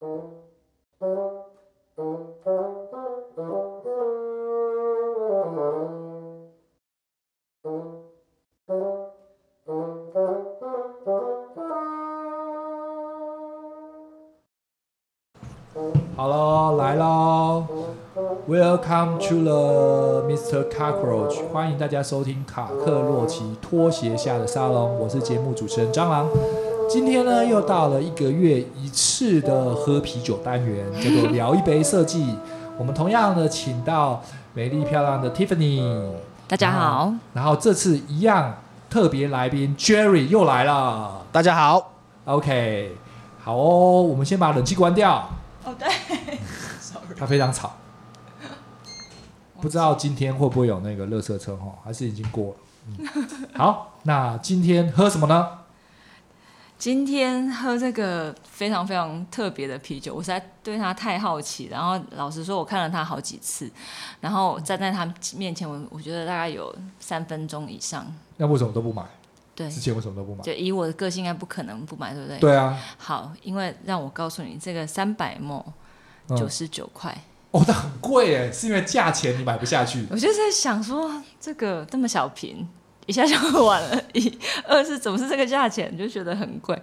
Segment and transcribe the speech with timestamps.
[0.00, 0.06] 好
[16.28, 17.64] 喽，来喽
[18.48, 20.68] ！Welcome to the Mr.
[20.70, 25.00] Cockroach，欢迎大家收听卡克洛奇拖鞋下的沙龙。
[25.00, 26.28] 我是节目主持人蟑螂。
[26.88, 32.34] 今天呢，又到了一个月一次的喝啤酒单元，叫做聊一杯设计。
[32.78, 34.22] 我们同样的请到
[34.54, 36.10] 美丽漂亮的 Tiffany，
[36.46, 37.12] 大家好。
[37.34, 38.56] 然后这次一样
[38.88, 41.92] 特别来宾 Jerry 又来了，大家好。
[42.24, 42.96] OK，
[43.44, 45.28] 好哦，我们先把冷气关掉。
[45.64, 45.86] 哦，对，
[47.18, 47.72] 它非常吵，
[49.60, 52.54] 不知道今天会不会有那个热车车哈，还是已经过了。
[52.96, 53.06] 嗯、
[53.54, 55.57] 好，那今天喝什么呢？
[56.78, 61.66] 今天喝这个非常非常特别的啤酒，我实在对它太好奇。
[61.66, 63.68] 然后老实说，我看了它好几次，
[64.20, 65.04] 然后站在他
[65.36, 68.06] 面前，我我觉得大概有三分钟以上。
[68.36, 69.02] 那为什么都不买？
[69.56, 70.42] 对，之前为什么都不买？
[70.44, 72.38] 就以我的个性，应该不可能不买，对不对？
[72.38, 72.78] 对啊。
[72.96, 75.64] 好，因为让我告诉你，这个三百 ml
[76.36, 77.12] 九十九块。
[77.50, 80.06] 哦，那很贵哎，是因为价钱你买不下去？
[80.10, 81.10] 我就在想说，
[81.40, 82.68] 这个这么小瓶，
[83.08, 84.00] 一下就喝完了。
[84.12, 85.96] 一、二是怎么是这个价钱？
[85.96, 86.80] 就觉得很贵。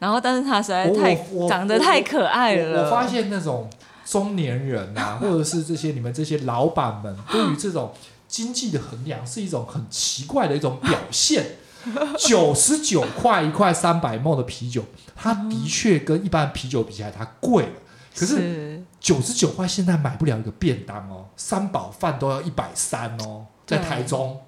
[0.00, 1.14] 然后，但是它实在太
[1.48, 2.82] 长得太可爱了。
[2.82, 3.70] 我，我发现那种
[4.04, 7.94] 中年人啊， 或者是这些你们这些老板们，对于这种
[8.26, 11.46] 经济的衡量，是一种很奇怪的一种表现。
[12.18, 14.84] 九十九块一块三百 ml 的啤酒，
[15.16, 17.72] 它的确跟一般啤酒比起来它贵了。
[18.14, 24.38] 可是九十九块现在买不了一个便当哦，三宝饭都要一百三哦，在台中。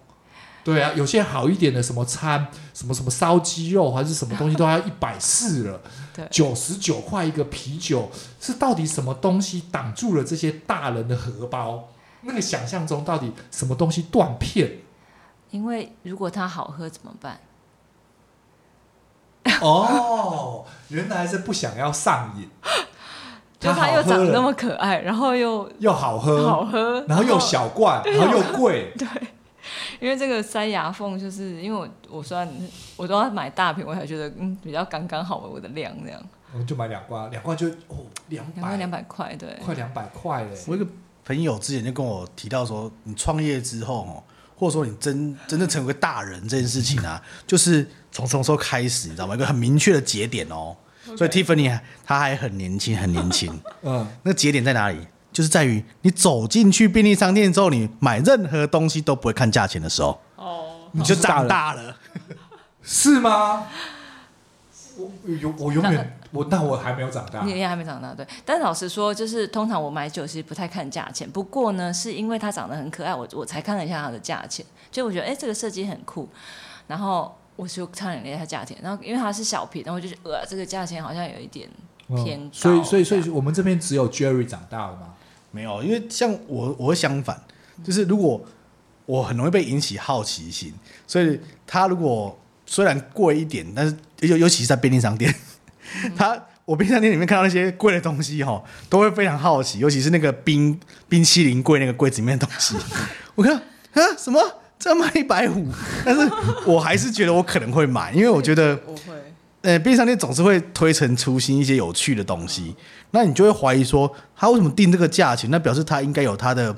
[0.64, 5.80] 对啊，有些好一点的什么餐，什么什么烧鸡肉还是什么东西都要一百四了。
[6.30, 8.10] 九十九块一个啤酒，
[8.40, 11.88] 是到底什么东西挡住了这些大人的荷包？
[12.22, 14.78] 那个想象中到底什么东西断片？
[15.50, 17.40] 因为如果它好喝怎么办？
[19.60, 22.48] 哦，原来是不想要上瘾。
[23.58, 28.92] 就它又长得那么可爱，然后又又好喝，好喝，然后又小罐，然后又贵。
[28.98, 29.06] 对，
[30.02, 32.48] 因为这个塞牙缝，就是因为我我算
[32.96, 36.20] 我都要买大瓶，我才觉得嗯比较刚刚好我的量这样。
[36.52, 40.50] 我们就买两罐，两罐就哦两百两百块，对，快两百块嘞。
[40.66, 40.84] 我一个
[41.24, 44.22] 朋友之前就跟我提到说，你创业之后哦。
[44.54, 49.34] 或者说你真真正成为大人这件事情啊，就是从什么时候开始，你知道吗？
[49.34, 50.76] 一个很明确的节点哦。
[51.04, 51.16] Okay.
[51.16, 53.60] 所以 Tiffany 她还很年轻，很年轻。
[53.82, 54.98] 嗯，那个节点在哪里？
[55.32, 60.20] 就是在于你走进去便利商店之后，你买任何东西都不会看价钱的时候。
[60.36, 61.96] 哦，你就长大了，
[62.82, 63.66] 是吗？
[64.94, 68.26] 我永我永远我但我还没有长大，你也还没长大，对。
[68.44, 71.28] 但老实说，就是通常我买酒其实不太看价钱。
[71.30, 74.64] 不过呢，是因为它长得很可爱，我我才看了一下它的价钱。
[74.90, 76.28] 就我觉得，哎、欸，这个设计很酷。
[76.86, 81.66] 然后我就看了一下价钱，然后因为它是小瓶，然后我就觉得，呃，这个价钱好像有一点
[82.08, 82.46] 偏高。
[82.46, 85.11] 嗯、所以，所以，所以我们这边只有 Jerry 长大了吗？
[85.52, 87.40] 没有，因为像我，我会相反，
[87.84, 88.44] 就是如果
[89.06, 90.74] 我很容易被引起好奇心，
[91.06, 92.36] 所以他如果。
[92.64, 95.34] 虽然贵一点，但是尤尤其是在便利商店，
[96.16, 102.74] 他我便利商店里面看到那些贵的东西哈，都会非常好奇，尤其是那个冰冰淇淋柜那个柜子里面的东西，
[103.34, 104.40] 我看啊什么
[104.78, 105.66] 这卖一百五，
[106.02, 106.26] 但是
[106.64, 108.94] 我还是觉得我可能会买，因为我觉得 我，
[109.62, 112.76] 呃，便利商店总是会推陈出新一些有趣的东西，
[113.12, 115.50] 那你就会怀疑说他为什么定这个价钱？
[115.50, 116.76] 那表示他应该有他的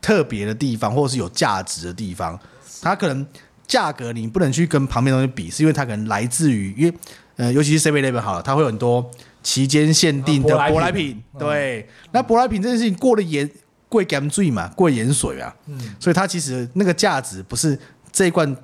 [0.00, 2.38] 特别的地方，或者是有价值的地方，
[2.82, 3.26] 他可能。
[3.66, 6.94] 价格你不能去跟旁边东西比，是因为它可能来自于，因为
[7.36, 9.10] 呃，尤其是 Seven Eleven 好了，它会有很多
[9.42, 11.20] 期间限定的舶来品。
[11.38, 13.50] 对，嗯、那舶来品这件事情过了盐，
[13.88, 17.76] 过盐水嘛，过盐水啊，嗯，所以它其实那个价值不是
[18.12, 18.54] 这一罐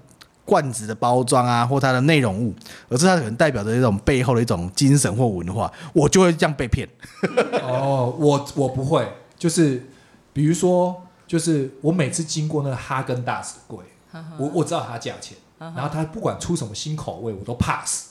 [0.45, 2.55] 罐子的包装啊，或它的内容物，
[2.89, 6.89] 而是它可能代表着一种背后的一种精神或文化，我就会这样被骗。
[7.63, 9.07] 哦，我我不会，
[9.39, 9.87] 就是
[10.33, 13.79] 比如说，就是我每次经过那个哈根达斯柜。
[14.37, 18.07] 我我知道它价钱，然后它不管出什么新口味，我都 pass，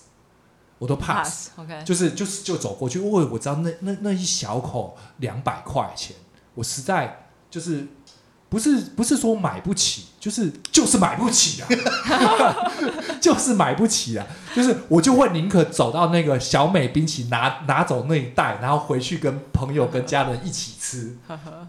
[0.77, 1.83] 我都 pass，, pass okay.
[1.83, 6.15] 就是就是就走过去，因为我知道那那那一小口两百块钱，
[6.55, 7.85] 我实在就是
[8.49, 11.67] 不是不是说买不起，就是就是买不起啊，
[13.21, 14.25] 就是买不起啊，
[14.55, 21.15] 就是我就会宁可走到那个小美冰淇淋拿拿走那一袋，然后回去跟朋友跟家人一起吃，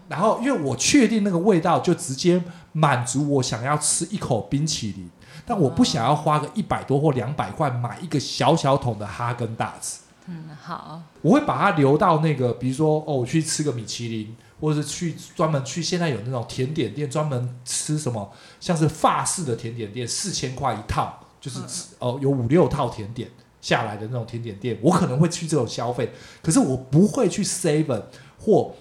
[0.07, 2.41] 然后因为我确定那个味道就直接。
[2.73, 5.09] 满足我想要吃一口冰淇淋，
[5.45, 10.03] 但我不想要花个一百多或两百块买一个小小桶的哈根达斯。
[10.27, 18.31] 嗯，好，我会把它留到那个，比如说哦，我去吃个米其林，或者是去专门去现在有那种甜点店，专门吃什么，
[18.61, 21.65] 像是法式的甜点店，四千块一套，就是、嗯、
[21.99, 23.29] 哦有五六套甜点
[23.59, 28.03] 下来的那种甜点店，我可能会去这种消费，可是我不会去 Seven
[28.39, 28.73] 或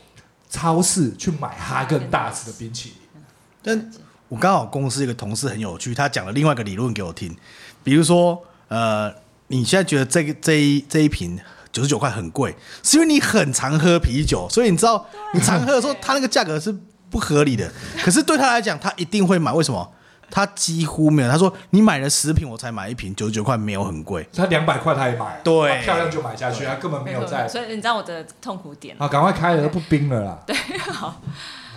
[0.49, 3.23] 超市去买哈根达斯的冰淇淋。
[3.63, 3.91] 但
[4.29, 7.37] 我刚好公司一个同事很有趣，他讲了另外一个理论给我听，
[7.83, 9.13] 比如说呃。
[9.53, 11.37] 你现在觉得这个这一这一瓶
[11.73, 16.75] 九十九块很贵，是因为你很常喝啤酒，所以你知道你常喝的时候，它那个价格是
[17.11, 17.71] 不合理的。
[18.03, 19.53] 可是对他来讲，他一定会买。
[19.53, 19.93] 为什么？
[20.33, 21.29] 他几乎没有。
[21.29, 27.49] 他说：“你买了十瓶，我才买一瓶，九十九块没有很贵。”他两百块他也买，对，漂亮就买下去，他根本没有在。
[27.49, 28.95] 所以你知道我的痛苦点。
[29.01, 30.39] 啊，赶快开了，不冰了啦。
[30.47, 31.21] 对，好，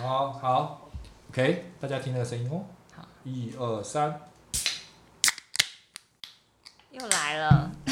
[0.00, 0.88] 好好
[1.32, 2.62] ，OK，大家听那个声音哦。
[2.96, 4.20] 好，一二三。
[6.92, 7.72] 又来了，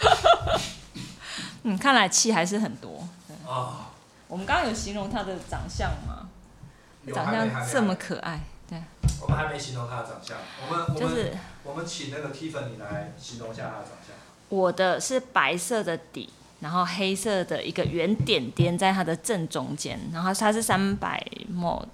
[1.64, 3.06] 嗯，看来气还是很多。
[3.46, 3.90] 啊，
[4.28, 6.28] 我们刚刚有形容他的长相吗？
[7.14, 8.82] 长相这么可爱，对。
[9.20, 10.36] 我们还没形容他的长相，
[10.68, 14.16] 我们就是我们请那个 Tiffany 来形容一下他的长相。
[14.48, 16.28] 我的是白色的底，
[16.60, 21.84] 然后黑色的一个圆点点在它的正中间，然后它是三百 ml。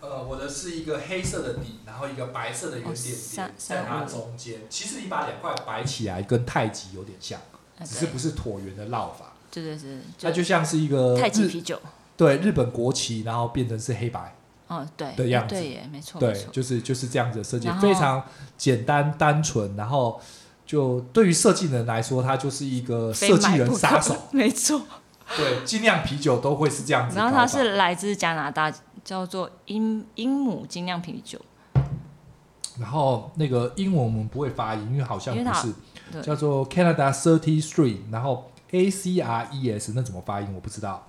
[0.00, 4.60] 呃，我的是一个黑色的底，然后一个白色的圆点点在它中间。
[4.70, 7.38] 其实你把两块摆起来，跟太极有点像，
[7.84, 9.32] 只是不是椭圆的绕法。
[9.50, 11.78] 对对对，它就像是一个太极啤酒。
[12.16, 14.34] 对，日本国旗，然后变成是黑白。
[14.68, 16.20] 哦，对的样子，对耶，没错。
[16.20, 18.22] 对，就是就是这样子的设计，非常
[18.56, 19.76] 简单单纯。
[19.76, 20.20] 然后
[20.64, 24.16] 就对于设计人来说，他就是一个设计人杀手。
[24.30, 24.80] 没错。
[25.36, 27.16] 对，精酿啤酒都会是这样子。
[27.16, 28.72] 然后它是来自加拿大，
[29.04, 31.40] 叫做英英姆精酿啤酒。
[32.78, 41.06] 然后那个英文我们不会发音，因为好像不是，叫做 Canada Thirty Three，然后 A C R E S，那怎么发音我不知道。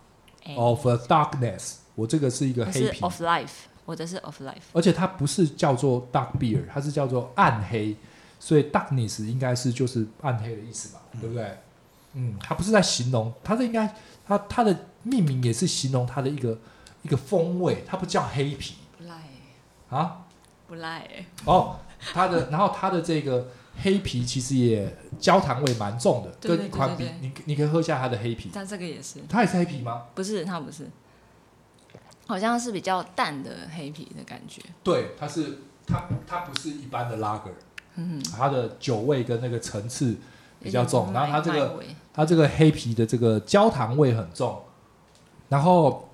[0.56, 3.00] Of a Darkness，我这个是一个黑啤。
[3.02, 3.52] Of Life，
[3.86, 4.64] 我的是 Of Life。
[4.74, 7.96] 而且它不是叫做 Dark Beer，它是叫做暗黑，
[8.40, 11.58] 所以 Darkness 应该是就是暗黑的意思吧，嗯、对不对？
[12.14, 13.96] 嗯，它不是在形容，它是应该。
[14.24, 16.58] 它它的命名也是形容它的一个
[17.02, 19.16] 一个风味，它不叫黑啤，不赖。
[19.90, 20.26] 啊，
[20.68, 21.08] 不赖。
[21.46, 21.80] 哦，
[22.14, 23.48] 它的 然后它的这个
[23.82, 30.04] 黑啤其实也焦糖味蛮重的，跟一款比，你你可以喝一下它的黑啤，但这个也是，它也是黑啤吗？
[30.16, 30.90] 不是，它不是，
[32.28, 34.62] 好像是比较淡的黑啤的感觉。
[34.84, 37.52] 对，它是它它不是一般的 lager，
[37.96, 40.16] 嗯，它的酒味跟那个层次
[40.60, 41.84] 比较重，然后它这个。
[42.14, 44.62] 它这个黑皮的这个焦糖味很重，
[45.48, 46.10] 然后，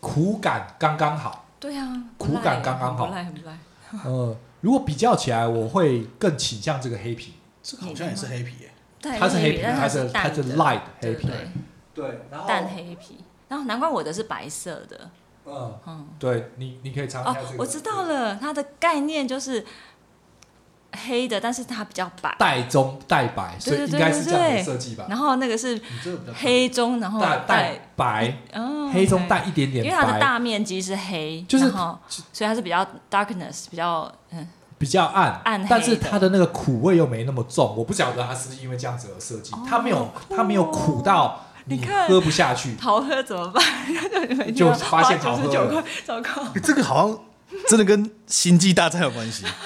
[0.00, 1.46] 苦感刚刚好。
[1.60, 3.06] 对啊，苦感刚刚好。
[3.06, 3.58] 不赖不赖。
[4.04, 7.34] 呃，如果比较起来，我会更倾向这个黑皮。
[7.62, 8.70] 这个好像也是黑皮耶。
[9.18, 11.28] 它是黑皮，它是它是 light 黑皮。
[11.94, 13.18] 对，然后淡黑皮。
[13.48, 15.10] 然后难怪我的是白色的。
[15.46, 17.52] 嗯嗯，对你你可以尝一下这个。
[17.52, 19.64] 哦，我知道了，它的概念就是。
[21.06, 25.06] 黑的，但是它比较白，带棕带白，所以应该是这样的设计吧。
[25.08, 25.80] 然后那个是
[26.34, 28.36] 黑中，然后带白，
[28.92, 29.84] 黑中带一点点。
[29.84, 31.98] 因为它的大面积是黑，就是所
[32.40, 34.46] 以它是比较 darkness，比较嗯，
[34.78, 37.74] 比较暗暗黑，但是它的那个苦味又没那么重。
[37.76, 42.76] 我不晓得它是不是因为这样子而设计，它没有它没有苦到你喝不下去。
[42.80, 43.62] 好喝怎么办？
[44.54, 45.48] 就发现好喝，
[46.04, 46.44] 糟糕。
[46.62, 47.18] 这个好像
[47.68, 49.44] 真的跟星际大战有关系。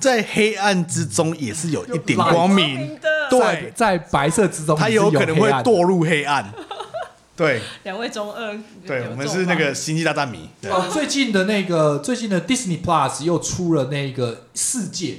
[0.00, 6.52] 在黑暗之中也是有一点光明的，对，在白色之中，它有可能会堕入黑暗。
[7.36, 10.48] 对，两位中二，对，我们是那个星际大战迷。
[10.64, 15.18] 哦，最近的那个最近的 Disney Plus 又出了那个世界，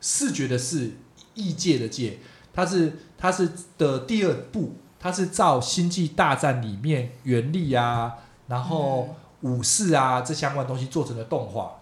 [0.00, 0.90] 视觉的视，
[1.34, 2.18] 异界的界，
[2.52, 8.14] 它是它是的第二部，它是照星际大战里面原力啊，
[8.48, 11.81] 然后武士啊这相关东西做成的动画。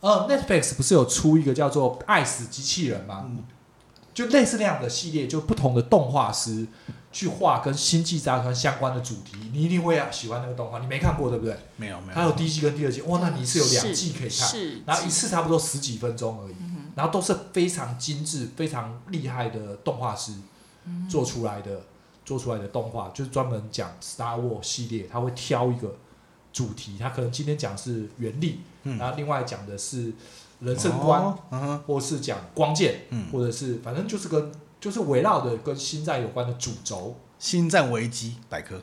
[0.00, 3.24] 呃，Netflix 不是有出一个叫做《爱死机器人》吗？
[3.26, 3.42] 嗯、
[4.14, 6.66] 就类似那样的系列，就不同的动画师
[7.10, 10.78] 去画跟星际杂团相关的主题，你一定会喜欢那个动画。
[10.80, 11.56] 你没看过对不对？
[11.76, 12.12] 没有没有。
[12.14, 14.52] 它有第一季跟第二季，哇，那你是有两季可以看，
[14.86, 20.32] 然后一次差不多十几分钟而已，嗯、然后都是非常精致、非常厉害的动画师
[21.08, 21.82] 做出来的，嗯、
[22.24, 25.96] 做出来的动画就是专门讲 Star Wars 系列，他会挑一个
[26.52, 28.60] 主题，他可能今天讲是原力。
[28.98, 30.12] 然后另外讲的是
[30.60, 37.16] 人生观，哦嗯、或是讲光剑，嗯、或者是反正就是跟就是围绕的跟星战有关的主轴。
[37.38, 38.80] 星战危机百科，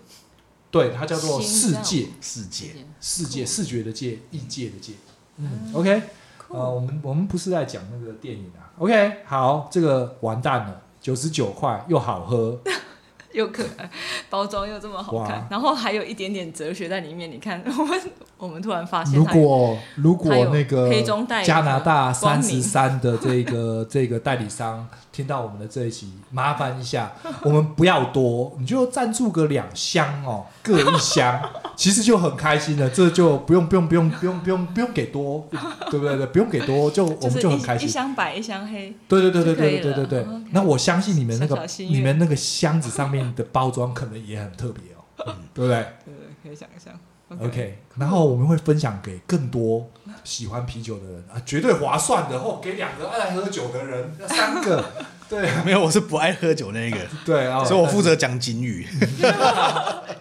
[0.69, 4.93] 对，它叫做世界，世界，世界，视觉的界，异界的界。
[5.37, 6.03] 嗯，嗯，OK，
[6.49, 8.69] 呃，我们我们不是在讲那个电影啊。
[8.77, 12.59] OK，好，这个完蛋了，九十九块又好喝。
[13.37, 13.89] 又可爱，
[14.29, 17.29] 包装又这么好看，然后还有一点点哲学在里面。
[17.31, 18.01] 你看，我们
[18.37, 27.11] 我们突然发现，如果如果那个黑中带加拿大三十三的这个这个代理商听到我们的这一集，麻烦一下，
[27.43, 31.41] 我们不要多，你就赞助个两箱哦，各一箱，
[31.75, 32.89] 其实就很开心了。
[32.89, 35.47] 这就不用不用不用不用不用不用给多，
[35.91, 36.15] 对不对？
[36.15, 37.87] 对，不用给多， 就我们就很开心。
[37.87, 38.95] 一箱白，一箱黑。
[39.07, 40.25] 对对对对对对对对。
[40.51, 43.23] 那我相信你们那个你们那个箱子上面。
[43.35, 45.83] 的包装可能也很特别哦， 嗯、对不对？
[46.05, 46.93] 对，可以想象。
[47.39, 49.89] OK，, okay 然后我们会分享给更多
[50.23, 52.37] 喜欢啤酒的人啊，绝对划算的。
[52.37, 54.85] 或给两个爱喝酒的人，三个。
[55.27, 56.97] 对，没有，我是不爱喝酒那个。
[57.25, 58.85] 对啊，所以我负责讲警语。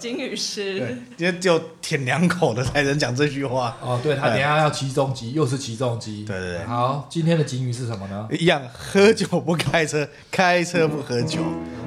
[0.03, 0.81] 警语师。
[0.81, 0.97] 对，
[1.29, 3.77] 因为只有舔两口的才能讲这句话。
[3.81, 6.25] 哦，对，他等下要起重机，又是起重机。
[6.25, 6.65] 对对对。
[6.65, 8.27] 好，今天的警语是什么呢？
[8.33, 11.39] 一样，喝酒不开车，开车不喝酒。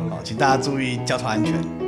[0.10, 1.85] 好，请大家注意交通安全。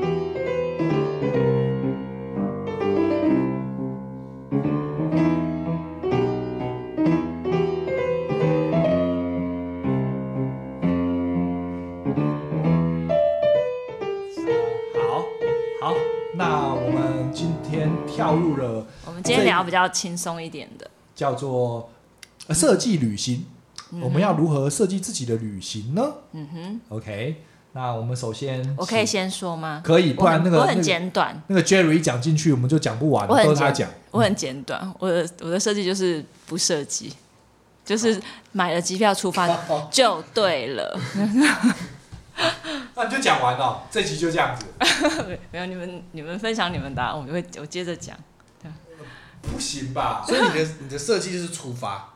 [19.77, 21.89] 较轻松一点的，叫做
[22.49, 23.45] 设计旅行。
[23.91, 26.13] 嗯、我们要如何设计自己的旅行呢？
[26.33, 27.43] 嗯哼，OK。
[27.73, 29.81] 那我们首先，我可以先说吗？
[29.85, 31.39] 可以，不然那个我很简短。
[31.45, 33.87] 那个 Jerry 一讲进去，我们就讲不完，都是他讲。
[34.09, 37.13] 我很简短，我的我的设计就是不设计，
[37.85, 38.19] 就是
[38.51, 39.47] 买了机票出发
[39.91, 40.99] 就对了。
[42.95, 44.65] 那你就讲完了，这集就这样子。
[45.51, 48.17] 没有你们，你们分享你们答案，我会我接着讲。
[49.41, 50.23] 不行吧？
[50.27, 52.13] 所以你的你的设计就是出发，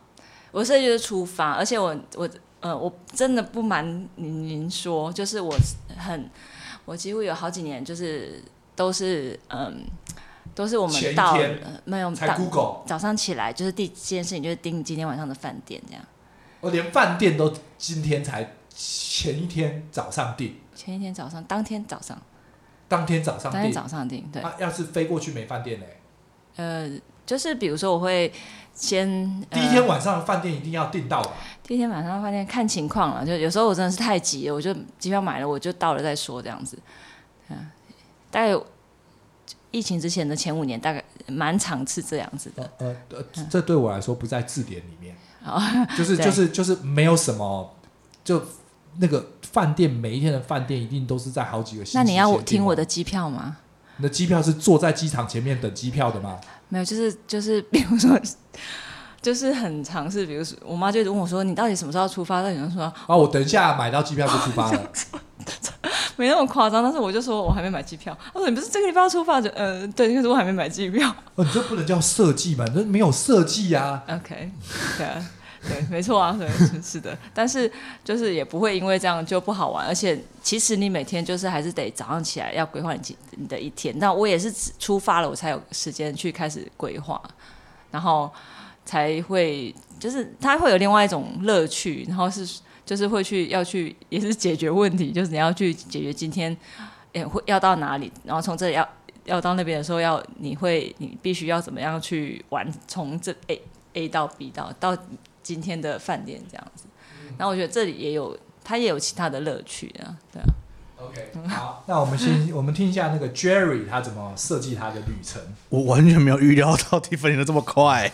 [0.51, 3.85] 我设计就是出发，而且我我呃我真的不瞒
[4.15, 5.55] 您您说，就是我
[5.97, 6.29] 很
[6.85, 8.43] 我几乎有好几年就是
[8.75, 9.85] 都是嗯
[10.53, 11.37] 都是我们到
[11.85, 16.03] 没有才 Google 早上起来就是第一件事情就是订今天晚上的饭店这样，
[16.59, 22.21] 我连饭店都今天才前一天早上订，前一天早上当天早上
[22.87, 25.85] 当天早上当天早上订对，啊，要是飞过去没饭店呢？
[26.57, 26.89] 呃。
[27.31, 28.29] 就是比如说，我会
[28.75, 29.07] 先
[29.49, 31.31] 第一天晚上的饭店一定要订到吧？
[31.63, 36.77] 第一天晚上的饭店看情况了，就有时候我真的是太急了，我就机票买了，我就到了再说这样子。
[37.47, 37.71] 嗯，
[38.29, 38.53] 大概
[39.71, 42.69] 疫情之前的前五年，大概蛮常次这样子的。
[42.79, 45.15] 呃呃，这对我来说不在字典里面。
[45.97, 47.73] 就是就是就是没有什么，
[48.25, 48.43] 就
[48.97, 51.97] 那个饭店每一天的饭店一定都是在好几个星期。
[51.97, 53.55] 那你要听我的机票吗？
[54.01, 56.39] 你的机票是坐在机场前面等机票的吗？
[56.69, 58.19] 没有，就是就是，比如说，
[59.21, 60.25] 就是很尝试。
[60.25, 64.91] 比如说，我妈就问我说：“你到底什么时候出发？”那有人说：“啊，我等一下买到机票就出发了。
[66.17, 68.17] ”没那么夸张，但是我就说我还没买机票。
[68.33, 71.07] 他说：“你不是这个地方要出发？”就呃，对，可是我还没买机票。
[71.35, 72.65] 哦，你这不能叫设计嘛？
[72.73, 74.01] 这没有设计啊。
[74.09, 74.51] OK，
[74.97, 75.23] 对啊。
[75.67, 76.49] 对，没错啊，对，
[76.81, 77.71] 是的，但是
[78.03, 82.99] 就是也不会因为这样就不好玩，而且其实你每天就是还是得早上起来要规划你
[83.37, 83.93] 你的一天。
[83.99, 87.21] 那我也是出发了，我才有时间去开始规划，
[87.91, 88.31] 然后
[88.83, 96.57] 才会就是它会有另外一种乐趣，然后是就是会去要去也是解决问题，就是你要去解决今天
[97.13, 98.89] 也会要到哪里，然后从这里要
[99.25, 103.61] 要到那边的时候要你会你必须要怎么样去玩，从这 A
[103.93, 104.97] A 到 B 到到。
[105.43, 106.85] 今天的饭店这样子，
[107.37, 110.45] 然后我觉得这里也有，他也有其他的乐趣啊，对啊。
[111.03, 115.41] OK， 好，那我们先 我们听一下那个 Jerry 他怎么设计他的旅程。
[115.69, 118.11] 我完全没有预料到 Tiffany 的这么快，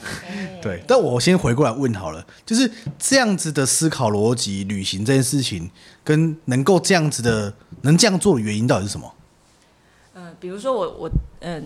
[0.62, 0.82] 对。
[0.88, 5.70] 但我先回过来问好了，就是这样子的思考逻辑，旅行这件事情，
[6.06, 9.14] 跟能够这样子的，能这样做的原因到底是什么？
[10.14, 11.10] 嗯、呃，比如说我我
[11.42, 11.64] 嗯、呃，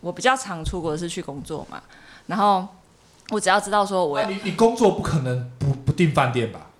[0.00, 1.82] 我比较常出国的是去工作嘛，
[2.26, 2.66] 然后。
[3.30, 6.70] 我只要知道说我，你你工作不可能不不订饭店吧？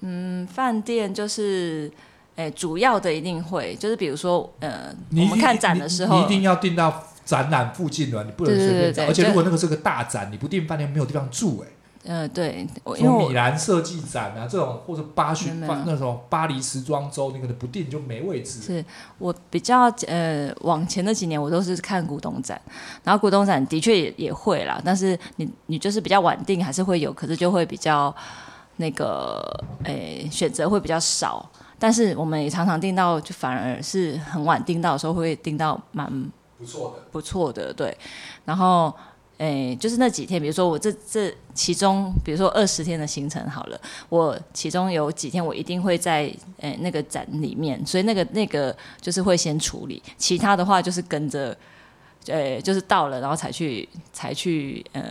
[0.00, 1.90] 嗯，饭店就是，
[2.36, 9.04] 哎、欸，主要的一定会，就是比如说，呃，你我们看展的时候，一定要订到展览附近的，你不能随便找。
[9.06, 11.68] 而且如果那个是个大展，你不订饭店没有地方住、欸，哎。
[12.06, 12.66] 嗯、呃，对，
[12.98, 18.60] 因为米兰设计展啊，这种或者巴西那种巴黎时装周，你可能不定就没位置。
[18.60, 18.84] 是
[19.16, 22.60] 我比较呃往前的几年，我都是看古董展，
[23.02, 28.14] 然后古董展的确也也会啦，但是你你就是比较稳定还是会有，可是就会比较
[28.76, 29.42] 那个
[29.84, 36.06] 诶选择会比较少，但是我们也常常订到，就反而是很晚订到的时候会订到蛮
[36.58, 37.96] 不错的，不错的对，
[38.44, 38.94] 然后。
[39.38, 51.56] 诶，就是那几天，比如说我这这其中，比如说二十天的行程好了，我其中有几天我一定会在诶那个展里面，所以那个那个就是会先处理，其他的话就是跟着，
[52.26, 55.02] 呃，就是到了然后才去才去呃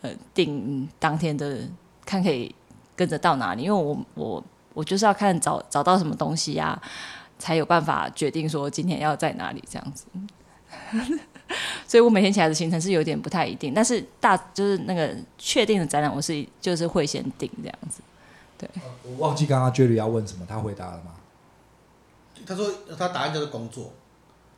[0.00, 1.58] 呃定当天的
[2.06, 2.54] 看可以
[2.96, 6.80] 跟着到哪里，因为我我我就是要看找找到什么东西呀、
[7.38, 10.06] 才有办法决定说今天要在哪里这样子。
[11.86, 18.00] 所以我每天起来的行程是有点不太一定，但是大就是那个确定的展览，我是就是会先定这样子。
[18.58, 18.68] 对，
[19.04, 21.12] 我忘记刚刚 Jerry 要问什么，他回答了吗？
[22.46, 22.66] 他说
[22.98, 23.92] 他答案就是工作。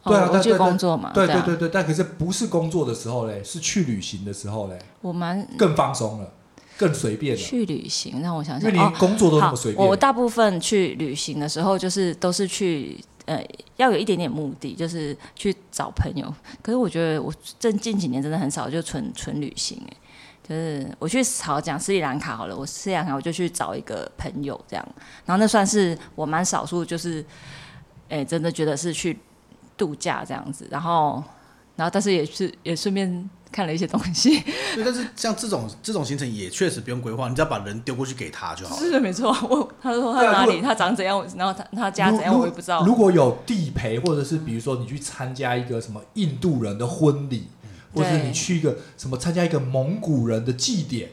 [0.02, 1.12] 对啊，我去工作嘛。
[1.12, 4.78] 对对对对，但可是不是工作的时候嘞，是去旅行的时候嘞。
[5.02, 6.32] 我蛮更放松了，
[6.78, 7.40] 更随便了。
[7.42, 9.86] 去旅行，让我想想，因为连工作都那么随便。
[9.86, 12.98] 我大部分去旅行的时候，就是都是去。
[13.30, 13.40] 呃，
[13.76, 16.34] 要有一点点目的，就是去找朋友。
[16.60, 19.96] 可是我觉得我这近几年真的很少就纯纯旅行，哎，
[20.48, 24.84] 就是我去好讲斯里兰卡好了，我斯里兰卡我就去找一个朋友这样，
[25.24, 27.24] 然后那算是我蛮少数，就是
[28.08, 29.16] 哎，真的觉得是去
[29.76, 31.22] 度假这样子，然后
[31.76, 33.30] 然后但是也是也顺便。
[33.52, 34.40] 看了一些东西，
[34.74, 38.82] 对，但是像这种这种行程也确实不用规划，你只要把人丢过去给他就好了。
[38.82, 39.30] 是的，没错。
[39.48, 42.84] 我他说他哪里，他长怎样，然后他他家怎样，我也不知道。
[42.84, 51.10] 如果有地陪，或者是比如说你去参加一个什么印度人的婚礼，嗯、或者是你去一个什么参加一个蒙古人的祭典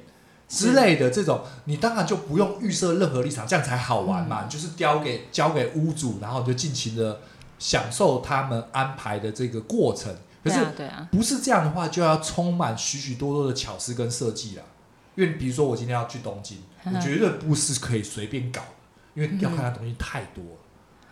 [0.48, 4.44] 之类的这种，你当然就不用预设任何立场，这样才好玩嘛。
[4.44, 7.20] 嗯、就是交给交给屋主，然后就尽情的
[7.58, 10.16] 享受他们安排的这个过程。
[10.48, 14.64] 可是，不是这样的话，就要充满许许多多的巧思跟设计了。
[15.16, 18.68] 因为比如说，我今天要去东京，我绝对不是可以随便搞的，
[19.16, 20.60] 因为要看的东西太多了。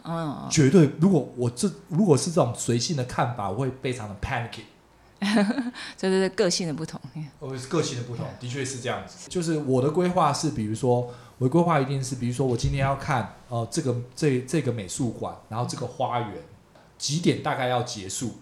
[0.03, 0.91] 嗯，绝对。
[0.99, 4.61] 如果我这如果是这种随性的看法，我会非常的 panicky。
[5.97, 7.01] 这是个性的不同。
[7.39, 9.27] 我个性的不同，的确是这样子。
[9.27, 16.31] 就是我的规划是，比如说，我的规划一定是，比如说，我今天要看呃这个这这个美术馆，然后这个花园
[16.99, 18.35] 几点大概要结束。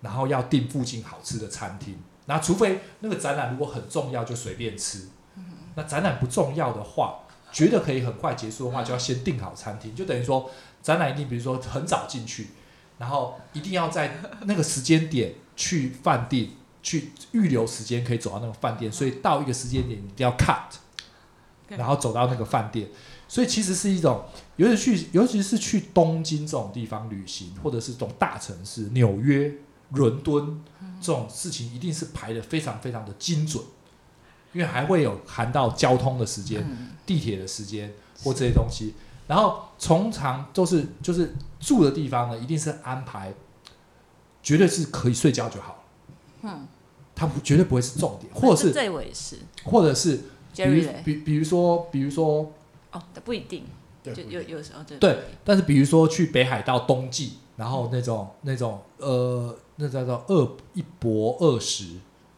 [0.00, 5.08] 然后要订附近好吃的餐厅，那除非那个展览如果很重要，就随便吃。
[5.74, 7.20] 那展览不重要的话，
[7.52, 9.94] 觉得可以很快结束的话，就要先订好餐厅。
[9.94, 10.50] 就等于说，
[10.82, 12.48] 展览一定比如说很早进去，
[12.98, 16.48] 然后一定要在那个时间点去饭店
[16.82, 18.90] 去预留时间，可以走到那个饭店。
[18.90, 20.76] 所以到一个时间点，你一定要 cut，
[21.68, 22.88] 然后走到那个饭店。
[23.28, 24.24] 所以其实是一种，
[24.56, 29.52] 尤其去，尤其是去东京这种地方旅行，或者是这种大城市，纽约。
[29.90, 30.62] 伦敦
[31.00, 33.62] 这种事情一定是排的非常非常的精准，
[34.52, 36.66] 因为还会有含到交通的时间、
[37.04, 38.94] 地铁的时间或这些东西。
[39.28, 43.32] 然后通常都是就是住的地方呢，一定是安排，
[44.42, 45.84] 绝对是可以睡觉就好。
[46.42, 46.66] 嗯，
[47.14, 50.20] 它不绝对不会是重点，或者是这我也是，或者是
[50.54, 52.52] 比如比比如说比如说
[52.92, 53.64] 哦，不一定，
[54.02, 59.56] 就有有时候对，但是比如说去北海道冬季，然后那种那种呃。
[59.76, 61.84] 那叫做二一博二十，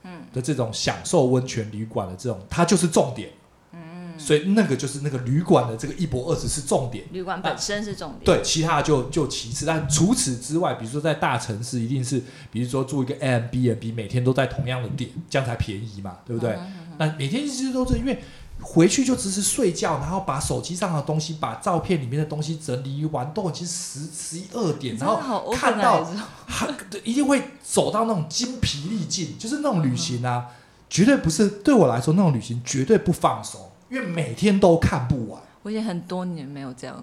[0.02, 3.30] 嗯，的这种享受温泉旅馆的这种，它就是重点，
[3.72, 9.64] 嗯，所以那个就是那个旅馆的这个一博二十是重点，旅馆本身是重点，对，其他就就其次。
[9.64, 16.52] 但除此之外，比如说在大城市，一定是比如说住一个 Airbnb，每天都在同样的点，这样才便宜嘛，对不对？
[16.52, 18.18] 嗯、那每天其实都是因为。
[18.60, 26.04] 回去就只是睡觉，然后把手机上的东西、把照片里面的东西整理完，都已经十十一二点，然后看到
[26.46, 26.68] 还
[27.04, 30.48] 一定会走到那种精疲力尽，就是那种旅行啊，
[30.90, 35.40] 绝对不是对我来说那种旅行绝对不放松，因为每天都看不完。
[35.62, 37.02] 我已经很多年没有这样了。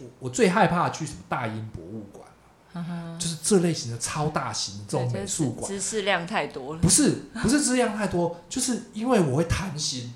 [0.00, 6.80] 我我最害怕去什么大英博物馆，就是这类型的超大型的这种美术馆，知识量太多了。
[6.80, 10.12] 不是不是知识量太多，就是因为我会贪心。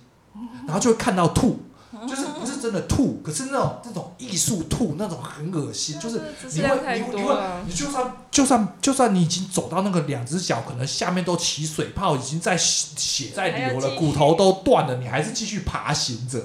[0.66, 1.60] 然后就会看到吐，
[2.08, 6.20] 就是不是真的吐，可是那种那种艺术吐，那种很恶心，就是
[6.52, 16.40] 你会你会你会你就算就算就算你已经走到那个两只脚可能下面都起水泡，已经在血在流了，骨头都断了，你还是继续爬行着，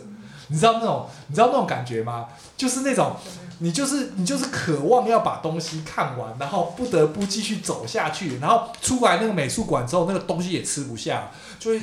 [0.48, 2.26] 你知道那种你知道那种感觉吗？
[2.58, 3.16] 就是那种
[3.60, 11.82] 你就是你就是渴望要把东西看完，然后不得不继续走下去，然后出来那个美术馆之后，那个东西也吃不下，就会。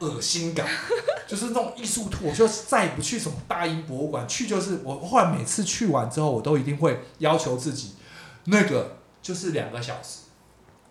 [0.00, 0.66] 恶心感，
[1.26, 7.92] 就是那种艺术兔，我就再也不去什么大英博物馆，去就是我后来每次去完之后，我都一定会要求自己，
[8.44, 10.20] 那个就是两个小时，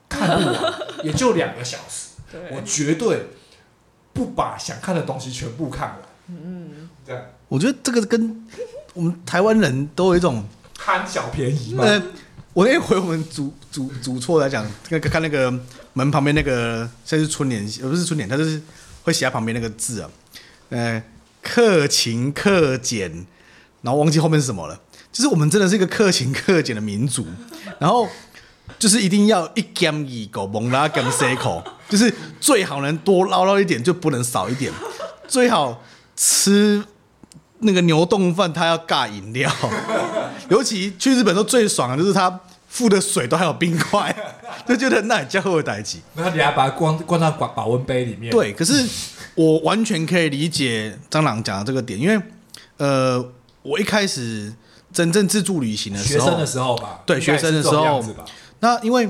[0.10, 2.10] 看不完也就两个小时，
[2.52, 3.28] 我绝对
[4.14, 6.00] 不把想看的东西全部看完。
[6.28, 8.46] 嗯，这样，我觉得这个跟
[8.94, 10.44] 我们台湾人都有一种
[10.78, 11.86] 贪小便宜嘛。
[12.54, 15.54] 我那回我们主主主错来讲，看看那个
[15.94, 18.60] 门旁边那个，这是春联，呃不是春联，它就是
[19.08, 20.10] 会写在旁边那个字啊，
[20.68, 21.02] 呃，
[21.42, 23.26] 克勤克俭，
[23.82, 24.78] 然后忘记后面是什么了。
[25.14, 27.26] 就是我们真的是一个克勤克俭的民族，
[27.80, 28.06] 然后
[28.78, 34.70] 就是一定要一兼二狗蒙拉兼塞口，就是最好能多捞捞一点，就不能少一点，
[35.26, 35.82] 最好
[36.18, 36.84] 吃。
[37.60, 39.50] 那个牛丼饭，他要尬饮料，
[40.52, 42.42] 尤其去日本都最爽的，就是他
[42.78, 44.16] 附的水都还有冰块，
[44.68, 46.00] 就觉得那叫厚待机。
[46.14, 48.32] 那你还把它关关到保保温杯里面？
[48.32, 48.88] 对，可是
[49.34, 52.22] 我完全可以理解蟑螂讲的这个点，因为
[52.78, 53.32] 呃，
[53.64, 54.54] 我一开始
[54.94, 58.06] 真正自助旅行的时候，学生的时候吧，对，学生的时候，
[58.60, 59.10] 那因为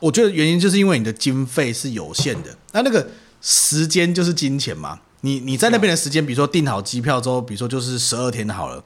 [0.00, 3.06] 我觉得原因就是因为你的经费是有限的，那那个
[3.42, 5.00] 时间就是金钱嘛。
[5.24, 8.82] 你你在那边的时间，比如说订好机票之后，比如说就是十二天好了，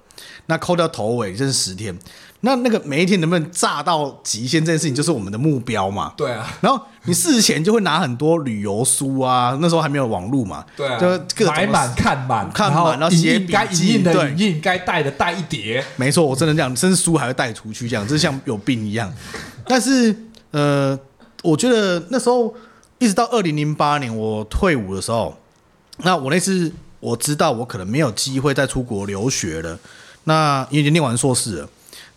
[0.49, 1.99] 那扣掉头尾就是十天，
[2.47, 6.15] 那那个每一天能不能炸到极限这件事情，就是我们的目标嘛。
[6.17, 6.57] 对啊。
[6.61, 10.65] 然后你事前就会拿很多旅游书啊，那时候还没有网络嘛。
[10.77, 10.99] 对啊。
[10.99, 15.85] 就各买满看满看满，然后写该影印的影印，该带的带一叠。
[15.97, 19.13] 没错，我真的这样，甚至书还会带出去，这样就像有病一样。
[19.67, 20.15] 但是
[20.53, 20.97] 呃，
[21.43, 22.55] 我觉得那时候
[22.99, 25.37] 一直到二零零八年我退伍的时候。
[26.01, 29.79] 那我那次我知道我可能没有机会再出国留学了，
[30.25, 31.69] 那因为已经念完硕士了，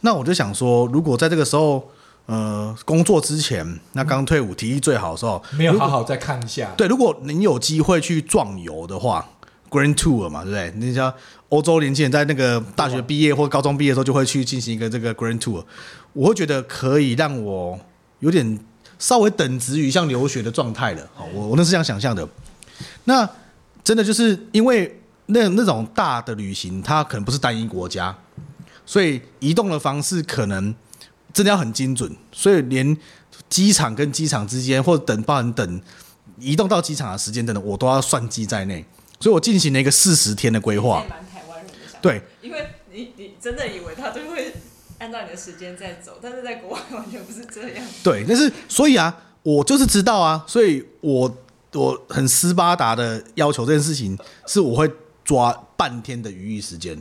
[0.02, 1.90] 那我就想说，如果在这个时候，
[2.26, 6.72] 呃，工作之前，那刚退伍，体力最好的时候，没有好好再看一下。
[6.78, 9.28] 对，如果您有机会去壮游的话
[9.70, 10.88] ，Grand Tour 嘛，对不对？
[10.88, 11.12] 那像
[11.50, 15.64] 欧洲年轻人在那个大学毕业或高中毕业的时候，就会去进行一个这个 Grand Tour，
[16.14, 17.80] 我会觉得可以让我
[18.20, 18.60] 有点
[19.00, 21.08] 稍微等值于像留学的状态了。
[21.16, 22.28] 好，我我那是这样想象的。
[23.06, 23.28] 那
[23.84, 28.16] 真的就是因为那那种大的旅行，它可能不是单一国家，
[28.90, 30.74] 所以移动的方式可能
[31.32, 32.98] 真的要很精准，所以连
[33.48, 35.82] 机场跟机场之间，或者等包含等
[36.40, 38.84] 移动到机场的时间等等，我都要算计在内。
[39.20, 41.06] 所以我进行了一个四十天的规划。
[42.02, 44.52] 对，因为你你真的以为他就会
[44.98, 47.86] 按照你的时间在走，但是在国外完全不是这样。
[48.04, 51.38] 对，但是所以啊，我就是知道啊，所以我。
[51.74, 54.92] 我很斯巴达的要求这件事情，是我会
[55.24, 57.00] 抓半天的余裕时间，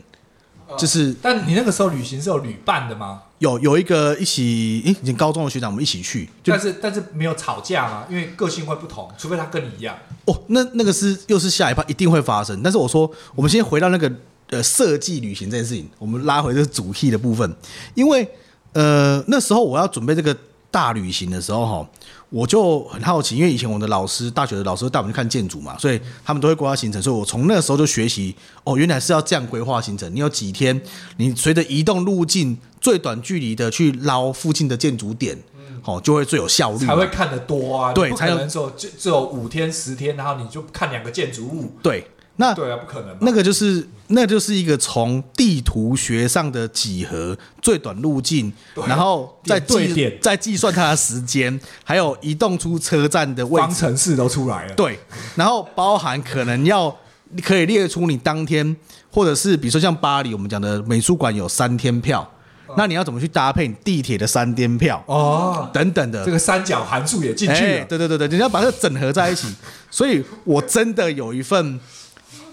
[0.76, 1.14] 就是。
[1.22, 3.22] 但你那个时候旅行是有旅伴的吗？
[3.38, 6.28] 有有一个一起，诶，以前高中的学长，我们一起去。
[6.44, 8.04] 但是但是没有吵架吗？
[8.10, 9.96] 因为个性会不同，除非他跟你一样。
[10.24, 12.60] 哦，那那个是又是下一趴一定会发生。
[12.62, 14.12] 但是我说，我们先回到那个
[14.50, 17.54] 呃设计旅行这件事情，我们拉回这个主题的部分，
[17.94, 18.28] 因为
[18.72, 20.36] 呃那时候我要准备这个
[20.70, 21.88] 大旅行的时候哈。
[22.30, 30.14] 我就很好奇，因为以前我的老师，大学的老师带我们去看建筑嘛，所以他们都会规划行程，所以我从那个时候就学习哦，原来是要这样规划行程。
[30.14, 30.78] 你有几天，
[31.16, 35.36] 你随着移动路径最短距离的去捞附近的建筑点，
[35.84, 37.92] 哦，就会最有效率，才会看得多啊。
[37.92, 41.72] 对，才能说就只有五天十天，然后你就看两个建筑物。
[41.82, 42.06] 对。
[42.40, 43.16] 那对啊，不可能。
[43.20, 48.52] 那个就是，那就是一个从地图学上的几何最短路径，
[48.86, 54.74] 然后再计再计算它的时间，还有移动出车站的位置，方程式都出来了。
[54.74, 54.96] 对，
[55.34, 56.96] 然后包含可能要
[57.42, 58.76] 可以列出你当天，
[59.10, 62.30] 或者是比如说像巴黎，我们讲的美术馆有三天票，
[62.76, 67.78] 那你要怎么去搭配你地铁的三天票哦，等等的，这个三角函数也进去了。
[67.78, 69.52] 欸，对对对对，你要把这个整合在一起。
[69.90, 71.80] 所以我真的有一份。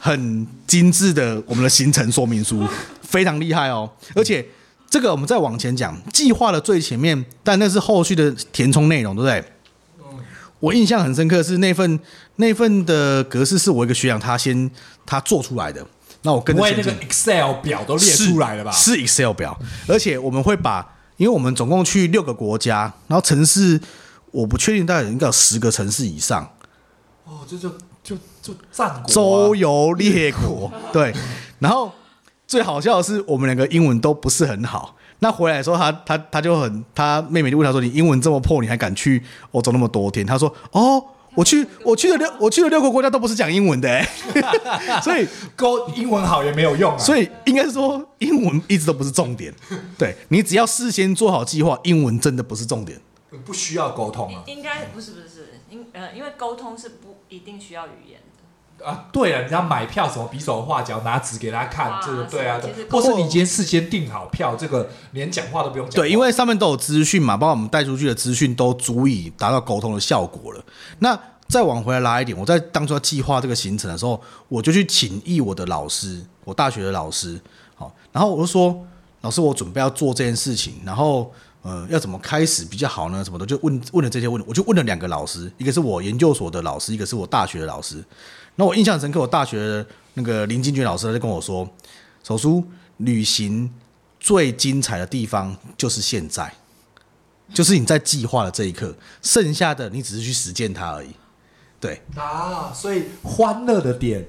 [0.05, 2.63] 很精致的我们的行程说明书，
[3.01, 3.89] 非常厉害哦。
[4.13, 4.45] 而且
[4.87, 9.43] 这个我们再往前讲，计划的最前面，但那是后续的填充内容，对不对？
[10.59, 11.99] 我印象很深刻是那份
[12.35, 14.69] 那份的格式是我一个学长他先
[15.07, 15.83] 他做出来的。
[16.21, 18.71] 那我跟着那个 Excel 表都列出来了吧？
[18.71, 20.87] 是，是 Excel 表，而且我们会把，
[21.17, 23.81] 因为我们总共去六个国家，然后城市
[24.29, 26.47] 我不确定大概应该有十个城市以上。
[27.23, 27.71] 哦，这就。
[28.05, 31.11] 就就战国、啊、周游列国，对。
[31.57, 31.91] 然后
[32.45, 34.95] 最好笑的是，我们两个英文都不是很好。
[35.19, 44.07] 那回来的时候他，他他他就很，他妹妹就问他说：“你英文这么破，你还敢去欧洲那么多天？”他说：“哦，我去我去了六我去了六个国家，都不是讲英文的。”哎，
[45.01, 46.97] 所以 沟英文好也没有用啊。
[46.99, 49.51] 所以应该是说，英文一直都不是重点。
[49.97, 52.99] 对，你只要事先做好计划，英文真的不是重点，
[53.43, 54.43] 不需要沟通啊。
[54.45, 55.34] 应该不是不是。
[55.93, 58.19] 呃，因为沟通是不一定需要语言
[58.77, 59.07] 的啊。
[59.11, 62.59] 对了，你要买票什么比手画脚，拿纸给他看，啊、这个对啊。
[62.89, 65.95] 或是你今天事先订好票，这个连讲话都不用讲。
[65.95, 70.63] 对，因为上面都有资讯嘛，包括我们带出去的资讯都足以达到沟通的效果了。
[70.99, 77.39] 那再往回来拉一点，我在当初要计划这个行程的时候，我就去请益我的老师，我大学的老师。
[77.75, 78.85] 好，然后我就说，
[79.21, 81.31] 老师，我准备要做这件事情，然后。
[81.65, 83.25] 呃，要怎么开始比较好呢？
[83.25, 88.05] 什么的，就问问了这些问题，我就问了两个老师，一个是我研究所的老师，一个是我大学的老师。
[88.57, 91.67] 那我印象深刻，我大学的那个林金娟老师他就跟我说
[92.23, 92.63] ：“手书
[92.97, 93.73] 旅行
[94.19, 96.53] 最精彩的地方就是现在，
[97.51, 101.09] 就是你在计划的这一刻，剩下的你只是去实践它而已。”
[101.81, 104.23] 对啊，所以欢乐的点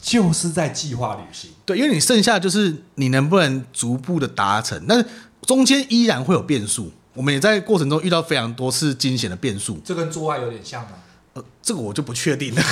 [0.00, 1.52] 就是在计划旅行。
[1.64, 5.06] 对，因为你剩下就是你能不能逐步的达成，但是。
[5.46, 9.78] 中间依然会有变数，我们也在过程中遇到非常多次惊险的变数。
[9.84, 10.90] 这跟做爱有点像吗？
[11.34, 12.62] 呃，这个我就不确定了。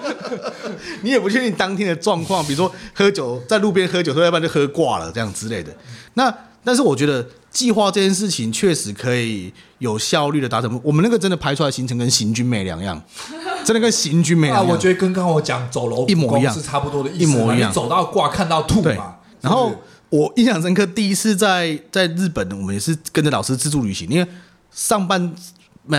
[1.02, 5.74] 你也不确定当天的状况，比如说喝酒，在路边喝酒，说要不然就喝挂了这样之类的。
[6.14, 10.78] 那但是我觉得计划这件事情确实可以有效率的达成。
[10.84, 13.02] 我们那个真的排出来行程跟行军没两样，
[13.64, 14.66] 真的跟行军没两样。
[14.66, 17.72] 啊，我觉得跟刚刚我讲走楼一模一样，是差不多的意思，一模一样。
[17.72, 19.72] 走到挂看到吐嘛，然后。
[20.10, 24.08] 我印象深刻，第一次在在日本，我们也是跟着老师自助旅行。
[24.10, 24.28] 因为
[24.72, 25.34] 上半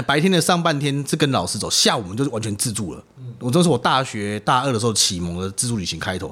[0.06, 3.02] 白天的上半天是跟老师走，下午我们就是完全自助了。
[3.40, 6.28] 我这是我大学大二的时候启蒙的自助旅行开头。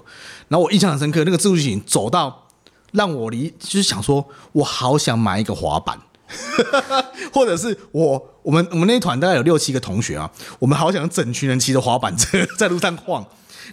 [0.49, 2.47] 然后我印象很深刻，那个自助旅行走到
[2.91, 5.97] 让我离就是想说，我好想买一个滑板，
[7.33, 13.25] 或者是我我们我们那一团大概有六七个同学啊，我们好想整群人骑着滑板车 在路上晃。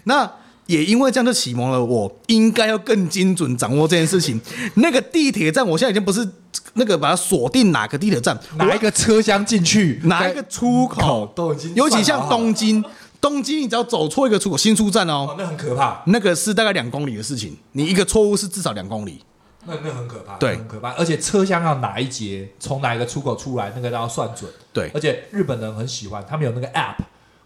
[0.05, 0.31] 那
[0.67, 4.39] 也因为这样就启蒙了我，应该要更精准掌握这件事情。
[4.75, 6.27] 那个地铁站，我现在已经不是
[6.73, 11.73] 那个把它锁定哪个地铁站，哪一个车厢进去，哪一个出口都已经。
[11.73, 12.83] 尤其像东京，
[13.19, 16.03] 东京你只要走错一个出口，新出站哦，哦，那很可怕。
[16.07, 19.23] 那个是大概两公里的事情，你一个错误是至少两公里。
[19.65, 20.91] 那那很可怕，对，很可怕。
[20.93, 24.49] 而且车厢要哪一节，从哪一个出口出来，那个都要算准。
[24.71, 26.95] 对，而且日本人很喜欢，他们有那个 app。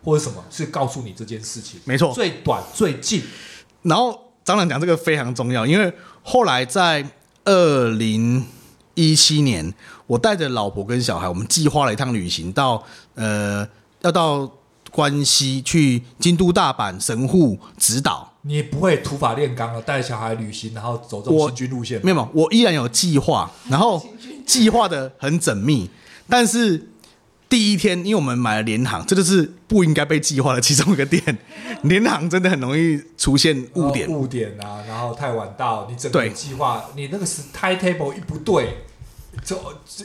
[0.03, 1.79] 或者什么是告诉你这件事情？
[1.85, 3.21] 没错，最短最近。
[3.83, 7.07] 然后张朗讲这个非常重要，因为后来在
[7.45, 8.45] 二零
[8.95, 9.73] 一七年，
[10.07, 12.83] 我带着老婆跟小孩，我们计划了一趟旅行到
[13.15, 13.67] 呃，
[14.01, 14.51] 要到
[14.91, 18.33] 关西去京都、大阪、神户、直岛。
[18.41, 21.99] 你也不会土法炼钢了，带小孩旅行，然后走这种行军路线？
[22.03, 24.03] 没有，我依然有计划，然后
[24.45, 25.89] 计划的很缜密，
[26.27, 26.87] 但是。
[27.51, 31.21] 第一天，因为我们买了联航，这就是不应该被计划的其中一个点。
[31.81, 38.85] 联航真的很容易出现误点，误点啊，然后太晚到，你整个计划，你那个是 timetable 一不对，
[39.43, 39.57] 就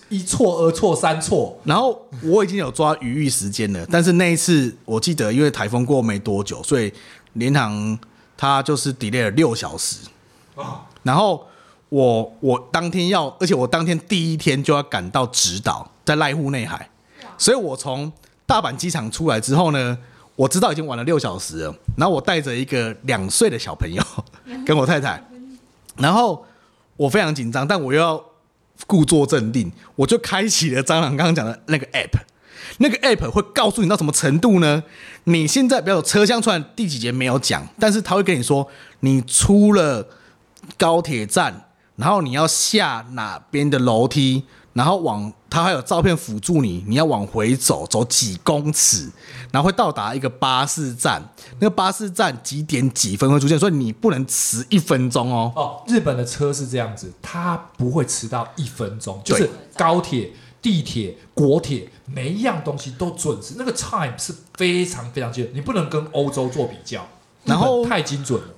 [0.08, 1.56] 一错二错三错。
[1.62, 6.92] 然后我已经有抓余裕时间了，但是那一次我记得，因为台风过没多久，所以
[7.34, 7.96] 联航
[8.36, 9.98] 它就是 delay 了六小时
[10.56, 10.84] 啊。
[11.04, 11.46] 然后
[11.90, 16.90] 我我当天要，而且我当天第一天就要赶到直岛，在濑户内海。
[17.38, 18.10] 所以我从
[18.44, 19.96] 大阪机场出来之后呢，
[20.34, 21.74] 我知道已经晚了六小时了。
[21.96, 24.02] 然后我带着一个两岁的小朋友
[24.64, 25.22] 跟我太太，
[25.96, 26.44] 然后
[26.96, 28.22] 我非常紧张，但我又要
[28.86, 32.18] 故作镇定，我就开启了蟑螂刚刚讲的那个 app。
[32.78, 34.82] 那个 app 会告诉你到什么程度呢？
[35.24, 38.68] 你现在比如车厢出来第几节没有讲，但是他会跟你说
[39.00, 40.06] 你出了
[40.76, 44.44] 高铁站，然后你要下哪边的楼梯。
[44.76, 49.10] 然后往它还有照片辅助你，你要往回走，走几公尺，
[49.50, 51.22] 然后会到达一个巴士站。
[51.58, 53.58] 那个巴士站几点几分会出现？
[53.58, 55.50] 所以你不能迟一分钟哦。
[55.56, 67.02] 哦，日本的车是这样子，它不会迟到一分钟，就是高铁、地铁、国铁每一样东西都准时，那个 time 是非常非常精准，你不能跟欧洲做比较，
[67.44, 68.48] 然后太精准了。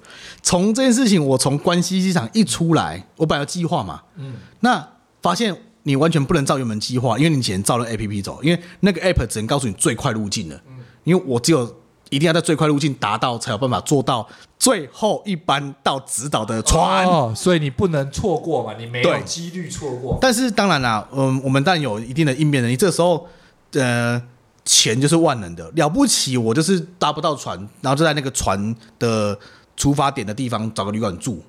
[0.43, 4.85] 从这件事情，我从关西机场一出来，我本来有计划嘛，嗯，那
[5.23, 5.57] 发现。
[5.89, 10.61] 你完全不能照原本计划，因为你只能照了 A P P 走，因为那个 App 只能告诉你最快路径了。
[11.05, 11.65] 因为我只有
[12.11, 17.07] 一定要在最快路径达到，才有办法做到最后一班到直岛的船。
[17.07, 20.19] 哦，所以你不能错过嘛，你没有几率错过。
[20.21, 22.77] 但是当然啦，嗯，我们当然有一定的应变能力。
[22.77, 23.27] 这时候，
[23.73, 24.23] 呃，
[24.67, 29.39] 钱就是万能的，了不起，我就是搭不到船，然后就在那个船的
[29.75, 31.43] 出发点的地方找个旅馆住。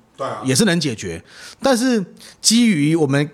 [0.44, 1.22] 也是能解决，
[1.62, 2.04] 但是
[2.40, 3.30] 基于我们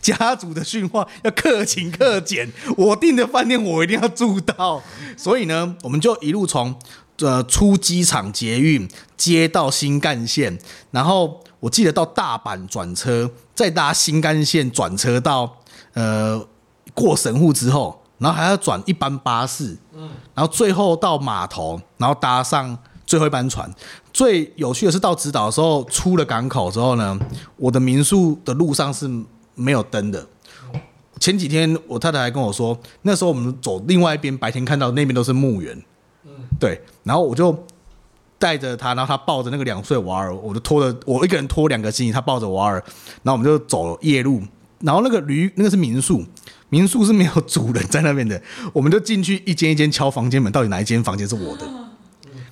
[0.00, 4.82] 家族的训话，要克勤克俭，我订的饭店我一定要住到，
[5.16, 6.74] 所以呢，我们就一路从
[7.18, 10.58] 呃出机场捷运接到新干线，
[10.90, 15.58] 然后我记得到大阪转车，再搭新干线转车到
[15.94, 16.46] 呃
[16.94, 22.78] 过神户之后，然后还要转一班巴士，嗯，然后最后到码头，然后搭上
[23.10, 23.68] 最后一班船。
[24.12, 27.18] 最有趣的是到直岛的时候，出了港口之后呢，
[27.56, 29.10] 我的民宿的路上是
[29.56, 30.24] 没有灯的。
[31.18, 35.76] 前几天我太太还跟我说，那时候我们走另外一边，白天看到那边都是墓园。
[36.24, 36.80] 嗯，对。
[37.02, 37.66] 然后我就
[38.38, 42.74] 带着他，然后他抱着那个两岁娃儿，我就拖着我一个人拖两个行李，他抱着娃儿，
[43.24, 44.40] 然后我们就走夜路
[44.78, 46.24] 然后那个旅那个是民宿，
[46.68, 48.40] 民宿是没有主人在那边的，
[48.72, 51.68] 我们就进去一间一间敲房间门，到底哪一间房间是我的？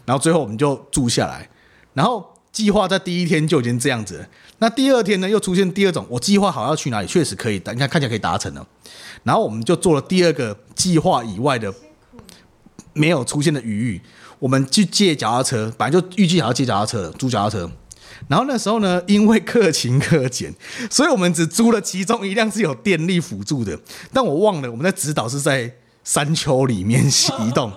[0.09, 1.47] 然后最后我们就住下来，
[1.93, 4.27] 然后计划在第一天就已经这样子。
[4.59, 8.67] 那第二天呢，又出现第二种，我计划好要去哪里，确实可以的，你看看起来可以达成了。
[9.23, 11.71] 然后我们就做了第二个计划以外的
[12.95, 14.01] 没有出现的余裕，
[14.39, 17.71] 我们去借脚踏车，本来就预计好要借脚踏车的，租脚踏车。
[18.29, 20.51] 然后那时候呢，因为克勤克俭，
[20.91, 23.79] 所以我们只租了其中一辆是有电力辅助的。
[24.11, 25.71] 但我忘了，我们在指导是在
[26.03, 27.05] 山丘里面
[27.47, 27.71] 移动。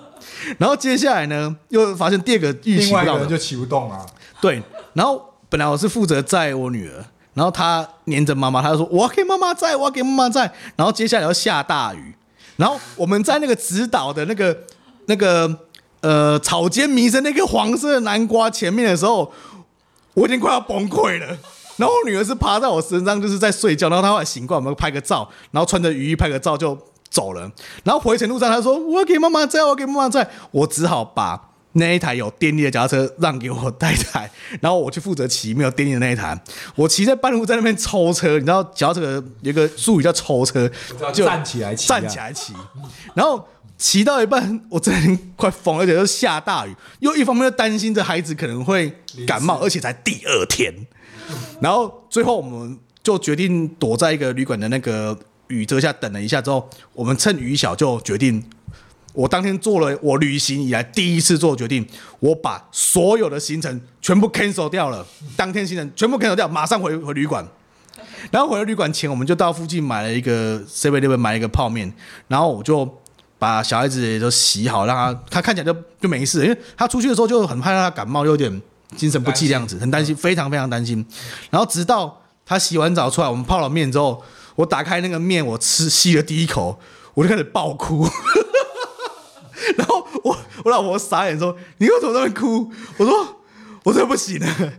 [0.58, 4.04] 然后接下来呢，又发现第二个预期不到的，就骑不动啊。
[4.40, 4.62] 对，
[4.94, 10.52] 然后本来我是负责载我女儿，然后她黏着妈妈，她就说我要给妈妈载，我要给妈妈载。
[10.76, 12.14] 然后接下来要下大雨，
[12.56, 14.56] 然后我们在那个直岛的那个
[15.06, 15.58] 那个
[16.00, 19.32] 呃草间弥生那个黄色的南瓜前面的时候。
[20.14, 21.26] 我已经快要崩溃了，
[21.78, 26.78] 然后我女儿是趴在我身上，就是在睡觉，然后她后来醒过来，我们拍个照，然后穿着雨衣拍个照就
[27.12, 27.42] 走了。
[27.84, 36.36] 然后回程路上，他说：“我要给妈妈载，我要给妈妈载。”我只好把那一台有电力的脚踏车让给我太太，然后我去负责骑没有电力的那一台。
[36.74, 40.68] 我骑在半路在那边抽车，你知道脚踏车有个术语叫抽车，
[41.12, 42.52] 就站起来骑，站起来骑，
[43.14, 43.46] 然后。
[43.78, 48.96] 骑到一半，我真的快疯了，而且又下大雨，又一方面又担心这孩子可能会
[49.26, 50.72] 感冒，而且才第二天。
[51.60, 55.18] 然后最后我们就决定躲在一个旅馆的那个
[55.52, 58.42] 雨遮下等了一下，之后我们趁雨小就决定，
[59.12, 61.86] 我当天做了我旅行以来第一次做决定，
[62.20, 67.46] 我把所有的行程全部 cancel 掉了，当天行程全部 cancel 掉，马上回回旅馆。
[68.30, 71.92] 然后回了旅馆前，我们就到附近买了一个 Seven Eleven 买了一个泡面，
[72.28, 72.98] 然后我就。
[73.42, 78.62] 把小孩子也都洗好，让他他看起来就就没事，因为他出去的时候就很怕他感冒，又有点
[78.94, 81.04] 精神不济这样子，很担心，非常非常担心。
[81.50, 84.22] 然后直到他洗完澡出来，我们泡了面之后，
[84.56, 86.78] 我打开那个面，我吃吸了第一口，
[87.14, 88.08] 我就开始爆哭。
[89.76, 93.36] 然后我我老婆傻眼说：“你为什么在那边哭？”我说
[93.84, 94.72] ：“我这不行了，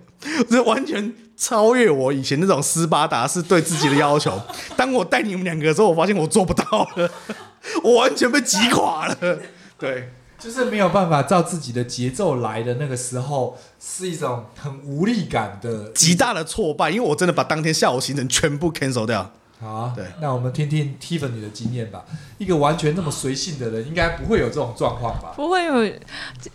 [0.49, 4.41] 这完全超越我以前那种斯巴达式对自己的要求。
[4.75, 7.09] 当我带你们两个的时候，我发现我做不到了。”
[7.81, 9.15] 我完全被击垮了，
[9.79, 19.31] 对，就是没有办法照自己的节奏来的那个时候，是一种很无力感的极大的挫败，因为我真的把当天下午行程全部 cancel 掉。
[19.59, 22.05] 好啊，对，那我们听听 Tiffany 的经验吧。
[22.37, 25.33] 一个完全那么随性的人，应该不会有这种状况吧？
[25.35, 25.93] 不会有。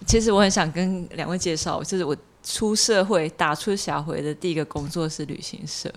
[0.07, 5.93] 其实我很想跟两位介绍，就是我出社会打出小回的第一个工作是旅行社，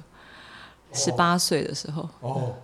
[0.94, 2.56] 十八岁的时候哦，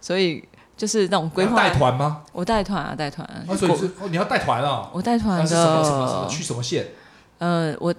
[0.00, 0.44] 所以。
[0.76, 2.22] 就是那种规划带团吗？
[2.34, 3.26] 我带团啊，带团。
[3.26, 4.90] 啊，所以是哦，你要带团啊？
[4.92, 5.46] 我带团的。
[5.46, 6.28] 什么什么什么？
[6.28, 6.88] 去什么县？
[7.38, 7.94] 呃，我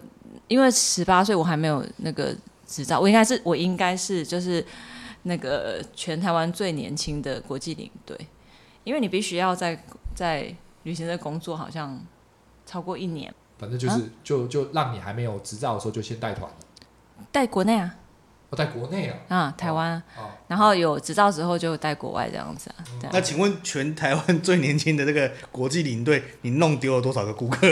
[0.47, 2.35] 因为十八岁，我还没有那个
[2.67, 4.63] 执照，我应该是我应该是就是
[5.27, 8.17] 那个全台湾最年轻的国际领队，
[8.83, 9.83] 因为你必须要在
[10.15, 10.51] 在
[10.83, 11.99] 旅行社工作，好像
[12.65, 13.33] 超过一年。
[13.59, 16.49] 反正就是、啊、就就让你还没有执照的时候就先带团，
[17.31, 17.95] 带国内啊。
[18.49, 20.01] 我在国内啊，啊，台湾，
[20.47, 23.09] 然后有执照之后就带国外这样子啊。
[23.11, 27.67] 那请问全台湾最年轻的这个国际领队，你弄丢了多少个顾客？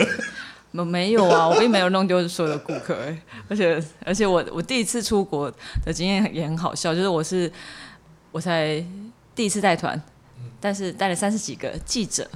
[0.83, 2.97] 没没有啊，我并没有弄丢所有的顾客，
[3.47, 5.51] 而且而且我我第一次出国
[5.85, 7.51] 的经验也很好笑，就是我是
[8.31, 8.83] 我才
[9.35, 10.01] 第一次带团，
[10.59, 12.27] 但是带了三十几个记者，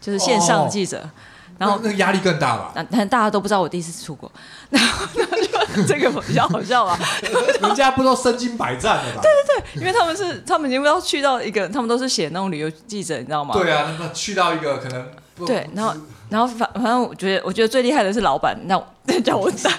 [0.00, 1.08] 就是线上记者。
[1.56, 2.72] 然后那个压力更大吧？
[2.90, 4.30] 但大家都不知道我第一次出国，
[4.70, 6.98] 然后就这个比较好笑吧？
[7.62, 9.22] 人家不都身经百战的吧？
[9.22, 13.54] 对对对，因为他们是他们已经不知道去到一个，他们都是写那种旅游记者，你知道吗？
[13.54, 15.06] 对啊，那去到一个可能
[15.46, 15.94] 对，然后
[16.28, 18.78] 然后反反正我觉得我觉得最厉害的是老板，那
[19.22, 19.70] 叫我打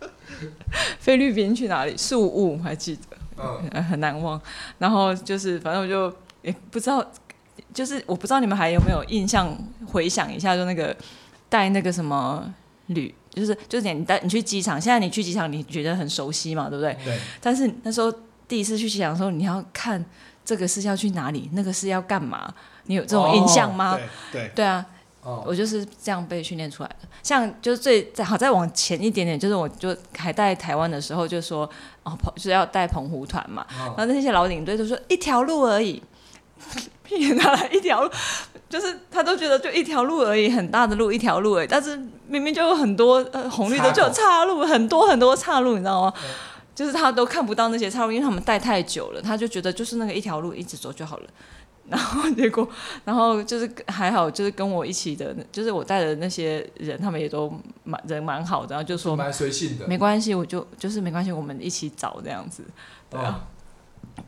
[1.00, 1.96] 菲律宾去哪里？
[1.96, 3.16] 宿雾还记得，
[3.72, 4.40] 嗯，很难忘。
[4.78, 7.04] 然后就是反正我就也不知道。
[7.72, 9.54] 就是我不知道你们还有没有印象，
[9.86, 10.96] 回想一下，就那个
[11.46, 12.42] 带那个什么
[12.86, 16.96] 旅，就是就是你带你去机场，现在你去机场你觉得很熟悉嘛，对不对？
[17.04, 17.18] 对。
[17.38, 18.10] 但是那时候
[18.48, 20.02] 第一次去机场的时候，你要看
[20.42, 22.50] 这个是要去哪里，那个是要干嘛？
[22.84, 23.92] 你有这种印象吗？
[23.92, 24.00] 哦、
[24.32, 24.86] 对对，对啊，
[25.26, 27.08] 哦、我就是这样被训练出来的。
[27.22, 31.68] 像就是最再好再往前一点点，就是我就还带台湾的时候，就说
[32.04, 36.02] 哦，就是要带澎湖团嘛，哦、然后那些老领队都说一条路而已。
[37.04, 38.10] 骗他来一条路，
[38.68, 41.96] 就是他都觉得就一条路而已，很大的路一条路而已，但是
[42.26, 46.12] 明明就有很多呃红绿灯就有岔路，很多很多岔路，你知道吗？
[46.16, 46.30] 嗯、
[46.74, 51.28] 就是他都看不到那些岔路，因为他们带太久了，他就觉得就是那个一条路一直走就好了。
[51.88, 52.68] 然后结果，
[53.04, 57.52] 然后就是还好，就是跟我一起的，就是我带的那些人，他们也都
[57.84, 62.62] 蛮人蛮好的，然后就说蛮随性的，没关系，我就就是没关系，我们一起找这样子，
[63.10, 63.40] 对啊。
[63.42, 63.54] 哦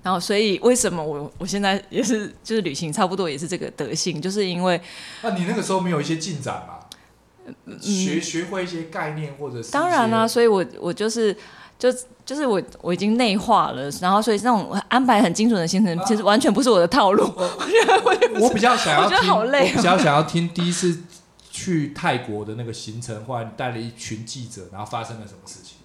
[0.03, 4.79] 然后所以为什么我我现在也是就是旅行差不多也是这个德性，就是因为
[5.23, 7.55] 那你那个时候没有一些进展嘛？
[7.65, 11.35] 嗯、学学会一些概念或者是当然啦、啊，所以我我就是
[11.79, 11.89] 就
[12.27, 17.23] 就是我我已经内化了，然后所以那种安排很精准的行程，其实完全不是我的套路。
[17.37, 21.05] 我 我觉得我我比较想要，我觉得好累、哦，我比较 想要听第一次
[21.51, 25.77] 去泰国的那个行程，或者你带了一群记者，然后发生了什么事情？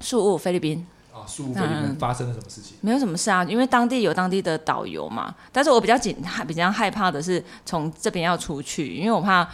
[0.00, 2.78] 宿务菲律宾啊，宿务菲律宾发生了什么事情、嗯？
[2.80, 5.34] 没有什么事啊，因为当地有当地的导游嘛。
[5.52, 6.16] 但是我比较紧，
[6.48, 9.46] 比较害怕的是从这边要出去，因为我怕。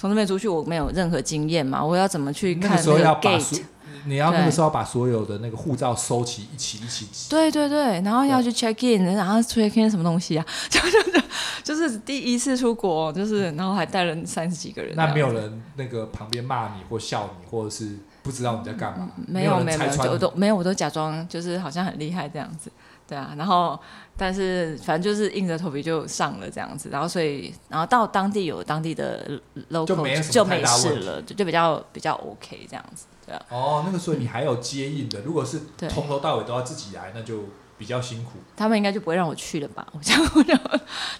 [0.00, 3.62] 从这边出去，我没有任何经验嘛，我要怎么去看那个 gate？
[4.04, 7.06] 你要那个时候把所有的那个护照收齐，一起一起。
[7.28, 10.46] 对对对，然后要去 check in，然后 check in 什么东西啊？
[10.68, 11.20] 就就就
[11.62, 14.94] 就是第一次出国，就是然后还带了三十几个人。
[14.96, 19.08] 那没有人那个旁边骂你或笑你，或者是不知道你在干嘛？
[19.26, 22.70] 没有没有没有，我都没有，我都假装就是好像很厉害这样子。
[23.06, 23.78] 对啊，然后
[24.18, 29.40] 但是反正就是硬着头皮就上了这样子，然后所以然后到当地有当地的
[29.70, 33.42] local 就没，就没事了，就就比较比较 OK 这样子，对啊。
[33.48, 37.44] 哦，那个时候你还有接应的，如果是从头到尾都要自己来，那就。
[37.78, 39.86] 比较辛苦，他们应该就不会让我去了吧？
[39.94, 40.20] 我想，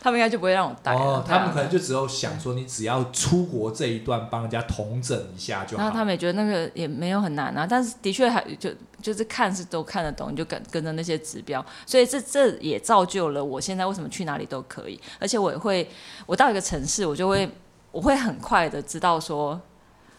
[0.00, 0.92] 他们应该就不会让我带。
[0.92, 5.82] 哦，他们可能就只有想说，你只要出国这一段帮人家统整一下就好。
[5.82, 15.88] 然后他们也觉得那个也没有很难啊，但是的确还就就是看是都看得懂，你就跟跟着那些指标，所以这这也造就了我现在为什么去哪里都可以，而且我也会，
[16.26, 17.48] 我到一个城市，我就会
[17.92, 19.60] 我会很快的知道说，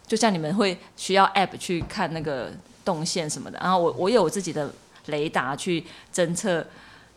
[0.07, 2.49] 就像你们会需要 app 去看那个
[2.85, 4.71] 动线什么的，然后我我有我自己的。
[5.10, 5.84] 雷达去
[6.14, 6.66] 侦测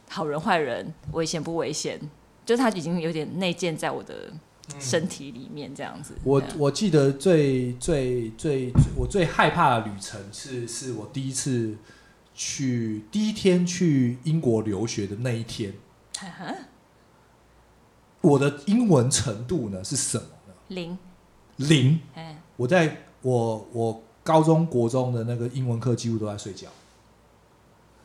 [0.09, 1.99] 好人坏人危险不危险，
[2.45, 4.31] 就是它已经有点内建在我的
[4.79, 6.15] 身体里面这样子。
[6.17, 11.77] 嗯、我我记得最最最，最我最害怕的旅程是是我第一次
[12.35, 15.73] 去第一天去英国留学的那一天。
[18.21, 20.55] 我的英文程度呢是什么呢？
[20.69, 20.99] 零
[21.57, 22.01] 零。
[22.57, 26.69] 我在我我高中国中的那个英文课几乎都在睡觉。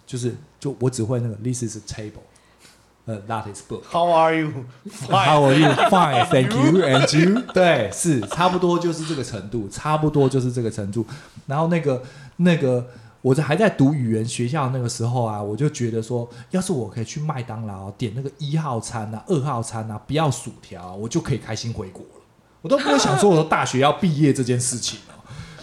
[0.07, 2.23] 就是，就我只会那个，This is a table，
[3.03, 3.81] 呃，That is book。
[3.91, 4.53] How are you?
[5.09, 5.67] How are you?
[5.89, 6.81] Fine, thank you.
[6.81, 7.41] And you?
[7.53, 11.05] 对，是差不多就是这个程度，差不多就是这个程度。
[11.45, 12.01] 然后那个
[12.37, 12.87] 那个，
[13.21, 22.23] 我在还在读语言学校那个时候啊，我就觉得说，要是我可以去麦当劳点那个一号餐啊、二号餐啊，不要薯条，我就可以开心回国了。
[22.61, 25.01] 我都不会想说我的大学要毕业这件事情。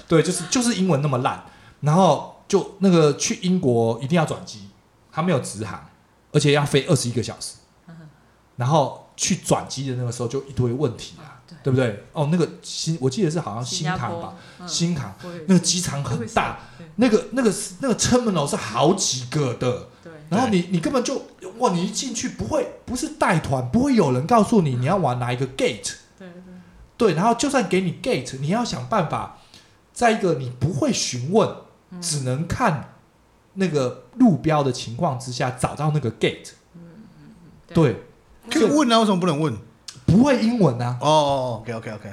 [0.06, 1.42] 对，就是就是英文那么烂，
[1.80, 2.33] 然后。
[2.46, 4.68] 就那个去英国一定要转机，
[5.10, 5.88] 他没有直航，
[6.32, 7.54] 而且要飞二十一个小时。
[8.56, 12.04] 然后去转机的那个时候就一堆问题啊，对，对不对？
[12.12, 14.34] 哦，那个新我记得是好像新航吧，
[14.64, 15.12] 新航
[15.48, 16.60] 那个机场很大，
[16.94, 19.88] 那个那个那个 terminal 是好几个的。
[20.28, 21.20] 然后你你根本就
[21.58, 25.94] 哇，你一进去不会不是带团，不会有人告诉你你要往哪一个 gate。
[26.16, 26.28] 对
[26.96, 27.14] 对。
[27.14, 29.38] 然后就算给你 gate，你要想办法
[29.92, 31.48] 在一个你不会询问。
[32.00, 32.94] 只能看
[33.54, 36.50] 那个路标的情况之下找到那个 gate，
[37.72, 38.02] 对，
[38.50, 39.54] 可以问啊，为什么不能问？
[40.06, 40.98] 不会英文啊？
[41.00, 42.08] 哦哦，OK OK OK，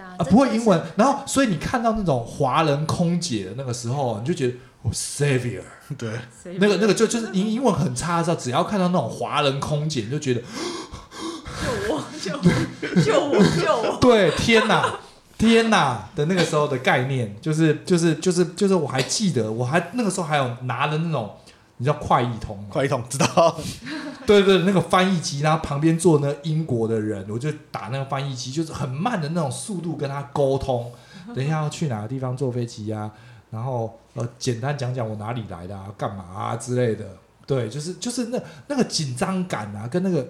[0.00, 5.62] 啊，不会英文，然后所以你看到那种华人空姐的那个时候，你就觉得哦，Savior，
[5.96, 6.10] 对，
[6.58, 14.98] 那个那个就就是英英文很差的时候，只要看到那种华人空姐，你就觉得救我， 救我，救我，救我，对，天哪！
[15.38, 21.34] 天呐的那个时候的概念，就是就是就是就是我还记得，我还那个时候还有拿的那种，
[21.76, 23.58] 你知道快译通，快译通知道？
[24.26, 30.92] 对对，那个翻译机，然后旁边坐那英国的人，我就打那个翻译机，就是很慢的那种速度跟他沟通。
[31.34, 33.10] 等一下要去哪个地方坐飞机啊？
[33.50, 37.04] 然后呃，简单讲讲我哪里来的啊，干嘛啊之类的。
[37.46, 40.26] 对，就是就是那那个紧张感啊，跟那个。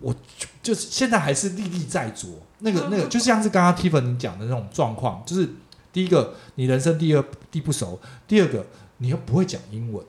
[0.00, 5.48] 我就就是现在还是历历在目，那个那个就像是刚刚 Tiffany 讲的那种状况，就是
[5.92, 8.64] 第一个你人生第二地不熟，第二个
[8.98, 10.04] 你又不会讲英文，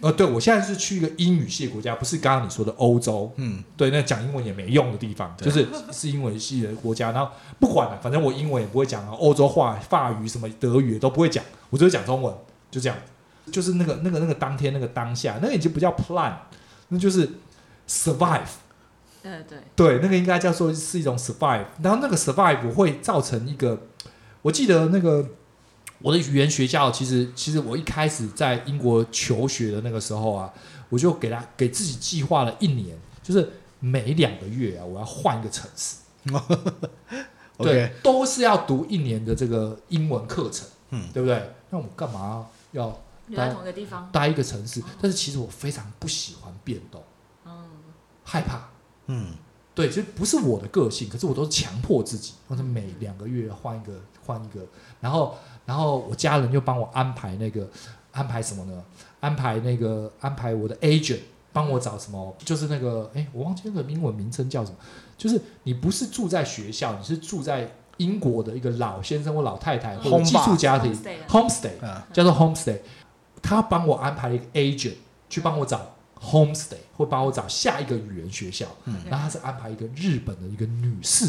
[0.00, 7.30] 呃，对我现在是去一个英语系国家，不是刚刚你说的欧洲，嗯，对，那讲英文也没用的地方，就是是英文系的国家，然后
[7.60, 12.34] 不管了，反正我英文也不会讲，欧洲话、法语什么德语都不会讲，我只会讲中文，
[12.70, 12.96] 就这样，
[13.50, 16.34] 就是那个那个那个当天那个当下，那个已经不叫 plan，
[16.88, 17.28] 那就是
[17.88, 18.40] survive。
[19.22, 19.58] 对对。
[19.76, 23.80] 对，那个应该叫做是一种 survive，然后那个 survive 会造成一个，
[24.42, 25.26] 我记得那个
[26.00, 30.52] 我的语言学校，其实其实我一开始在英国求学的那个时候啊，
[30.88, 33.48] 我就给他给自己计划了一年，就是
[33.78, 35.96] 每两个月啊，我要换一个城市，
[37.58, 41.52] 对，都是要读一年的这个英文课程，嗯，对不对？
[41.70, 44.82] 那我干嘛要留在同一个地方，待一个城市。
[45.00, 47.02] 但是其实我非常不喜欢变动，
[47.46, 47.52] 嗯，
[48.24, 48.68] 害怕，
[49.06, 49.34] 嗯，
[49.74, 53.92] 对，就不是我的个性，可是我都是强迫自己，或者每两个月换一个
[54.24, 54.60] 换一个，
[55.00, 55.36] 然后
[55.66, 57.68] 然后我家人就帮我安排那个
[58.12, 58.82] 安排什么呢？
[59.20, 61.20] 安排那个安排我的 agent
[61.52, 62.36] 帮我找什么？
[62.44, 64.76] 就是那个哎，我忘记那个英文名称叫什么？
[65.16, 67.70] 就是你不是住在学校，你是住在。
[67.98, 70.92] 英国的一个老先生或老太太或者寄宿家庭
[71.28, 71.70] homestay
[72.10, 72.78] 叫做 homestay，
[73.42, 74.94] 他帮我安排了一个 agent
[75.28, 75.91] 去帮我找
[76.22, 78.66] homestay，会帮我找下一个语言学校。
[79.10, 81.26] 然后他是安排一个日本的一个女士，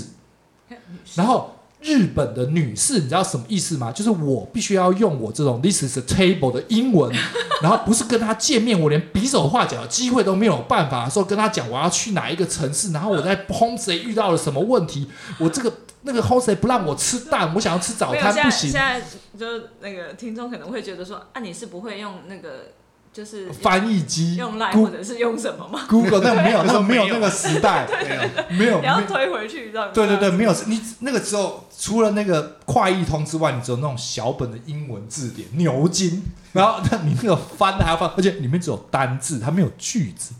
[1.16, 3.92] 然后日本的女士，你知道什么意思吗？
[3.92, 7.14] 就是我必须要用我这种 this is a table 的英文，
[7.62, 15.08] 然后不是跟他见面，我连比手画脚的机会都没有办法说跟他讲我要去哪一个城市，然后我在 homestay 遇到了什么问题，
[15.40, 15.74] 我这个。
[16.06, 18.70] 那个 host 不让我吃蛋，我想要吃早餐不行。
[18.70, 19.02] 现在
[19.40, 22.74] 就那个听众可能会觉得说，啊，你是不会用那个
[23.14, 27.88] 就是翻译机用 Line 或者是用什么吗？Google 那没有，那没有那个时代，
[28.58, 29.94] 没有，你要推回去让。
[29.94, 30.54] 对对对，没有。
[30.66, 40.34] 你那个时候除了那个快译通之外，你只有那种小本的英文字典牛津， 然后那你那个翻的还要翻，而且里面只有单字，它没有句子。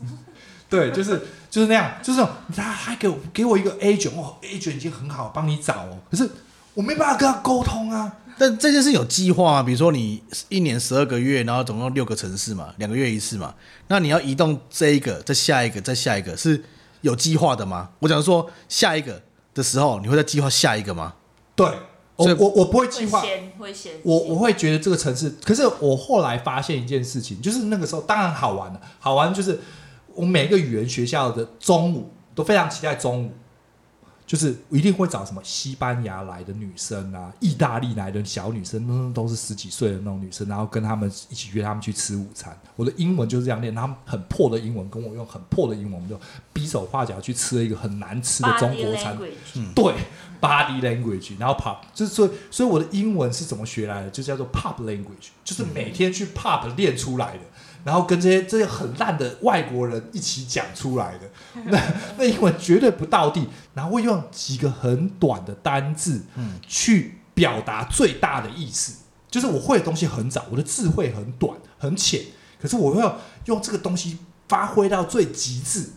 [0.68, 5.98] 对，就是就是那样，就是他还给我给我一个 agent 哦，agent 已经很好，帮你找哦。
[6.10, 6.28] 可是
[6.74, 8.18] 我没办法跟他沟通啊。
[8.36, 9.62] 但这件事有计划啊？
[9.62, 13.54] 比如说你一年十二个月，然后总共六个城市嘛，两个月一次嘛。
[13.88, 16.62] 那你要移动这一个，再下一个，再下一个，是
[17.00, 17.90] 有计划的吗？
[18.00, 19.22] 我讲说下一个
[19.54, 21.14] 的时候，你会再计划下一个吗？
[21.54, 21.66] 对，
[22.16, 25.32] 我我我不会计划，会会先我我会觉得这个城市。
[25.44, 29.60] 可是我后来发现一件事情，就是那个时候当然好玩了，好玩就是。
[30.16, 33.32] 我每个语言学校的中午都非常期待中午，
[34.26, 42.58] 就是一定会找什么西班牙来的女生啊，意大利来的小女生，都都是十几岁的那种女生，然后跟他们一起约他们去吃午餐。
[42.74, 46.18] 我的英文就是这样练，他们很破的英文跟我用很破的英文，我们就
[46.52, 49.16] 比手画脚去吃了一个很难吃的中国餐。
[49.74, 49.94] 对
[50.40, 54.10] ，body language，然后 pop 就是所以，所以我的英文是怎么学来的？
[54.10, 57.40] 就叫做 pop language，就是每天去 pop 练出来的。
[57.84, 61.30] 然后跟这些这些很烂的外国人一起讲出来的，
[61.70, 61.80] 那
[62.18, 63.46] 那英文绝对不到地。
[63.74, 69.02] 然后会用几个很短的单字，嗯，去表达最大的意思。
[69.28, 72.22] 就是我会的东西很早，我的智慧很短很浅，
[72.62, 74.18] 可是我要用这个东西
[74.48, 75.90] 发挥到最极致。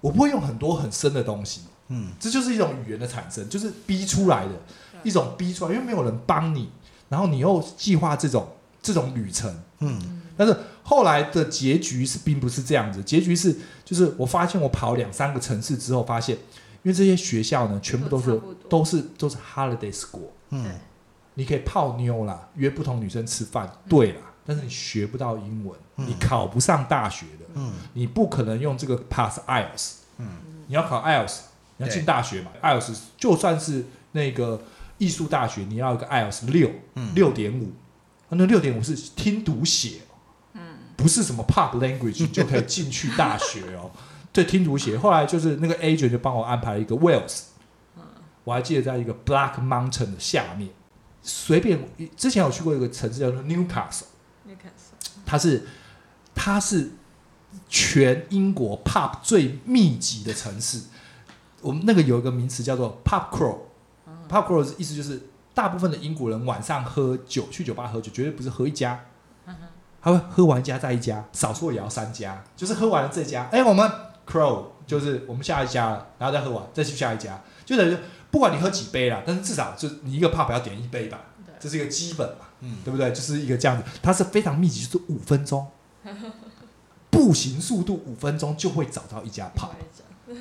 [0.00, 4.52] 我不会用很多很深的东西，嗯，这就是一种语言的产生，就是逼出来的
[5.04, 6.68] 一种逼出来，因为没有人帮你，
[7.08, 8.48] 然后你又计划这种
[8.82, 10.56] 这种旅程，嗯，但是。
[10.82, 16.34] 后来的结局是并不是这样子，结局是就是我发现我跑两三个城市之后，发现
[16.82, 20.80] 因为这些学校呢，全部都是都是都是 holiday school，嗯，
[21.34, 30.26] 你可以泡妞啦，约不同女生吃饭，对啦，但是你学不到英文，你考不上大学的，嗯，你不可能用这个 pass IELTS，嗯，
[30.66, 31.36] 你要考 IELTS，
[31.76, 34.60] 你要进大学嘛，IELTS 就算是那个
[34.98, 37.70] 艺术大学，你要一个 IELTS 六，嗯，六点五，
[38.30, 40.00] 那六点五是听读写。
[41.00, 43.90] 不是什么 pop language 就可以进去大学哦，
[44.32, 44.98] 对，听读写。
[44.98, 47.44] 后来就是那个 agent 就帮我安排了一个 Wales，
[48.44, 50.68] 我还记得在一个 Black Mountain 的下面，
[51.22, 55.66] 随便之前有去过一个城市叫做 Newcastle，Newcastle，它是
[56.34, 56.92] 它是
[57.68, 60.82] 全英国 pub 最密集的城市。
[61.62, 65.20] 我们那个有一个名词叫做 pub crawl，pub crawl 意思就是
[65.52, 69.04] 大部分的英国人晚上喝酒去酒吧喝酒，绝对不是喝一家。
[70.02, 73.90] 他会喝完一家再一家，少说也要三家，就是喝完了这家，哎，我们
[74.26, 77.94] Crow 就是我们下一家了，然后再喝完再去下一家，就等于
[78.30, 83.12] 不管你喝几杯啦，但是至少就你一个 pub 要点一杯吧，对这是一个基本嘛，嗯，对不对？
[83.12, 85.66] 就是一个这样子，它是非常密集，就是五分钟，
[87.10, 90.34] 步行速度五分钟就会找到一家 pub，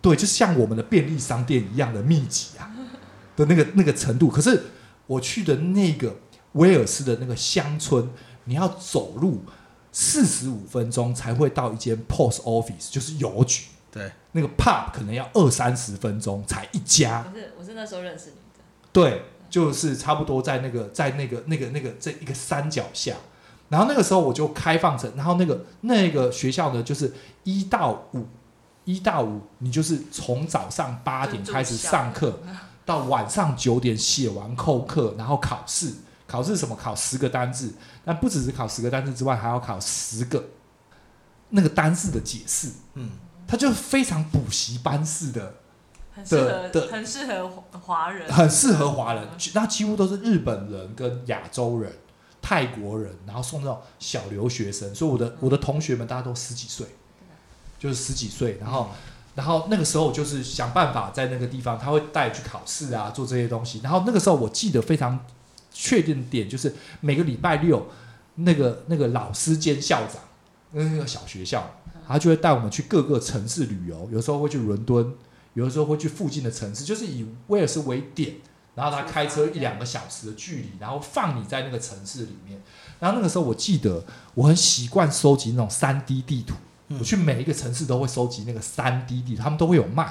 [0.00, 2.70] 对，就像我们的便利商店一样的密集啊
[3.34, 4.28] 的那个那个程度。
[4.28, 4.62] 可是
[5.06, 6.14] 我去的那个
[6.52, 8.08] 威尔斯的那个乡村。
[8.44, 9.42] 你要走路
[9.92, 13.66] 四十五分钟才会到一间 post office，就是邮局。
[13.90, 17.22] 对，那个 pub 可能要二三十分钟才一家。
[17.22, 18.64] 不是，我是那时候认识你的。
[18.90, 23.14] 对，就是差不多在那个在那个那个那个这一个山脚下，
[23.68, 27.12] 然后那个时候我就开放成，然后那个那个学校呢，就是
[27.44, 28.26] 一到五，
[28.86, 32.40] 一到五，你就是从早上八点开始上课，
[32.86, 35.92] 到晚上九点写完扣课，然后考试。
[36.32, 36.74] 考试什么？
[36.74, 37.74] 考十个单字，
[38.06, 40.42] 但不只是考十个单字之外，还要考十个
[41.50, 42.70] 那个单字的解释。
[42.94, 43.10] 嗯，
[43.46, 45.56] 他就非常补习班式的，
[46.14, 47.46] 很适合的，很适合
[47.78, 49.28] 华人，很适合华人。
[49.52, 51.92] 那几乎都是日本人跟亚洲人，
[52.40, 56.86] 泰国人，然后送那种小留学生，所以我的我的同学们大家都十几岁，
[57.78, 58.88] 就是十几岁，然后
[59.34, 63.80] 然后那个时候就是想办法在那个地方，他会带去考试啊，做这些东西。
[63.82, 65.18] 然后那个时候我记得非常
[65.72, 67.86] 确定的点就是每个礼拜六，
[68.36, 70.22] 那个那个老师兼校长，
[70.72, 71.68] 那个小学校，
[72.06, 75.14] 他就会带我们去各个城市旅游，有时候会去伦敦，
[75.54, 78.34] 有的时候会去附近的城市，就是以威尔斯为点。
[78.74, 82.58] 然后他开车一两个小时的距离，然后放你在那个城市里面。
[82.98, 84.02] 然后那个时候我记得
[84.32, 86.54] 我很习惯收集那种三 D 地图，
[86.88, 90.10] 嗯、我去每一个城市都会收集那个三 D 地图，他们都会有卖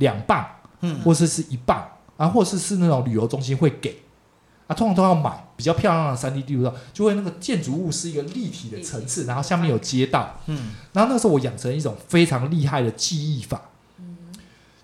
[0.00, 0.44] 两磅，
[0.80, 1.86] 嗯，或者是一磅，
[2.16, 4.02] 啊，或者是是那种旅游中心会给，
[4.70, 13.60] 啊，通常都要买比较漂亮的三 D 地图，就会那个建筑物是一个立体的层次，然后下面有街道，嗯，然后那个时候我养成一种非常厉害的记忆法，
[13.98, 14.16] 嗯，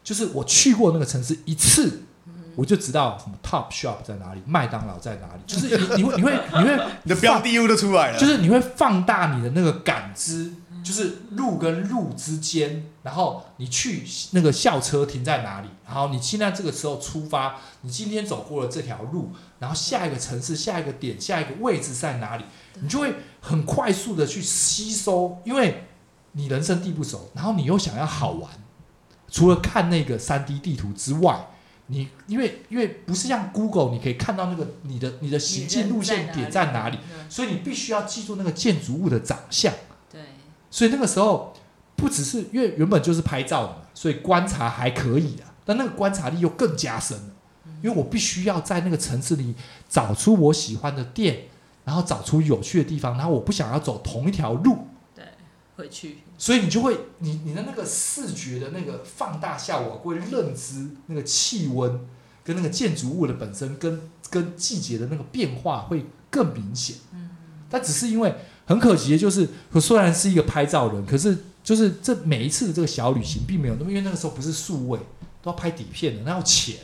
[0.03, 2.03] 就是我去过那个城市一次。
[2.57, 10.55] 我就知道什么 Top Shop 在哪里，麦当劳在哪里，就是你你会你会你会 你的标的物都出来了，就是你会放大你的那个感知，
[10.87, 22.45] 就是路跟路之间，然后你去那个校车停在哪里，然后你现在这个时候出发，你今天走过了这条路，然后下一个城市、下一个点、下一个位置在哪里，
[22.81, 25.83] 你就会很快速的去吸收，因为
[26.33, 28.51] 你人生地不熟，然后你又想要好玩，
[29.29, 31.49] 除了看那个三 D 地图之外。
[31.89, 39.73] 你因为因为不是像 Google，你可以看到那个你的你的行进路线点在哪里，所以你必须要记住那个建筑物的长相。
[40.71, 41.55] 对，所以那个时候
[41.95, 47.35] 不只是因为原本就是拍照的嘛，所以观察还可以的，但那个观察力又更加深了，
[47.83, 49.55] 因为我必须要在那个城市里
[49.89, 51.45] 找出我喜欢的店，
[51.85, 54.89] 然后找出有趣的地方，然后我不想要走同一条路。
[55.15, 55.25] 对，
[55.77, 56.19] 回去。
[56.39, 62.01] 所以你就会，你你的那个视觉的那个放大效果，会认知那个气温
[62.45, 66.97] 跟那个建筑物的本身跟跟季节的那个变化会更明显。
[67.15, 67.31] 嗯，
[67.71, 68.35] 但只是因为
[68.67, 74.99] 很可惜的就是，我虽然是一个拍照人，可是就是这每一次的这个小旅行并没有那么，因为那个时候不是数位，
[75.41, 76.77] 都要拍底片的，那要钱。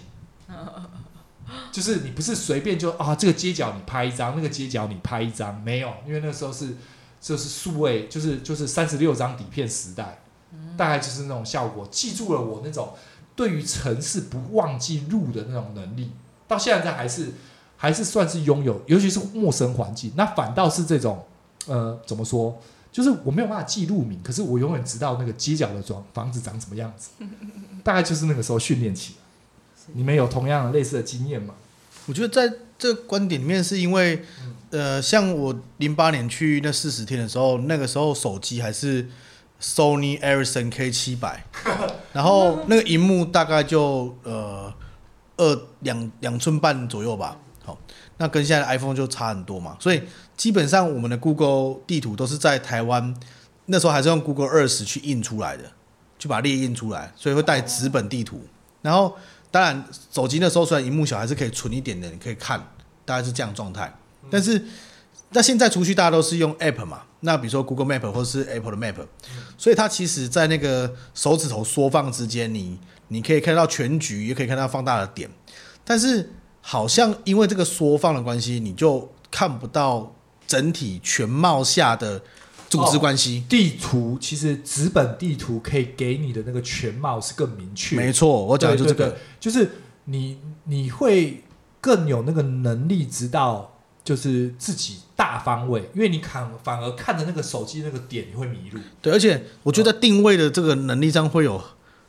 [1.71, 6.77] 就是你不是随便就啊，这个街角你拍一张，那个街角你拍一张，没有，因为那个时候是。
[7.25, 10.25] 就是数位，就是就是三十六张底片时代，
[10.77, 11.87] 大概就是那种效果。
[11.89, 12.95] 记住了我那种
[13.37, 16.11] 对于城市不忘记路的那种能力，
[16.49, 17.35] 到现在还是
[17.77, 20.13] 还是算是拥有，尤其是陌生环境。
[20.17, 21.25] 那反倒是这种，
[21.67, 22.61] 呃，怎么说？
[22.91, 27.11] 就是我没有办法记录名，可是我永远知道那个街角的房房子长什么样子。
[27.83, 29.19] 大概就是那个时候训练起来。
[29.95, 31.55] 你们有同样的类似的经验吗？
[32.07, 34.25] 我觉得在这个观点里面，是因为。
[34.73, 39.07] 呃，像我零八年去那四十天的时候，那个时候手机还是
[39.61, 41.45] Sony Ericsson K 七百，
[42.15, 44.73] 然后那个荧幕大概就呃
[45.37, 47.37] 二两两寸半左右吧。
[48.23, 49.77] 那跟现在的 iPhone 就差很多嘛。
[49.81, 50.01] 所以
[50.37, 53.13] 基本上我们的 Google 地图都是在台湾，
[53.67, 55.65] 那时候还是用 Google Earth 去印出来的，
[56.17, 58.41] 就把列印出来，所以会带纸本地图。
[58.81, 59.17] 然后
[59.51, 62.65] 当然手机那时候虽然荧幕小，还是可以存一点的，你可以看，
[63.05, 63.93] 大概是这样状态。
[64.31, 64.65] 但是，
[65.31, 69.05] 那现在除去大家都是用 App 嘛，那比如说 Google Map 或者是 Apple 的 Map，
[69.59, 75.29] 所以它其实在那个手指头缩放之间，你你可以看到全局，也可以看到放大的点。
[75.85, 76.33] 但是
[76.63, 80.15] 好像因为这个缩放的关系，你就看不到
[80.47, 82.23] 整体全貌下的
[82.71, 83.45] 组织关系。
[83.45, 87.97] 哦，地图其实纸本地图可以给你的那个全貌是更明确。
[87.97, 89.71] 没错，我讲的就是这个，就是
[90.07, 91.45] 你你会。
[91.85, 98.79] 更有那个能力知道，就是自己大方位，因为你看反而看着那个手机那个点，你会迷路。
[99.01, 101.61] 对，而且我觉得定位的这个能力上会有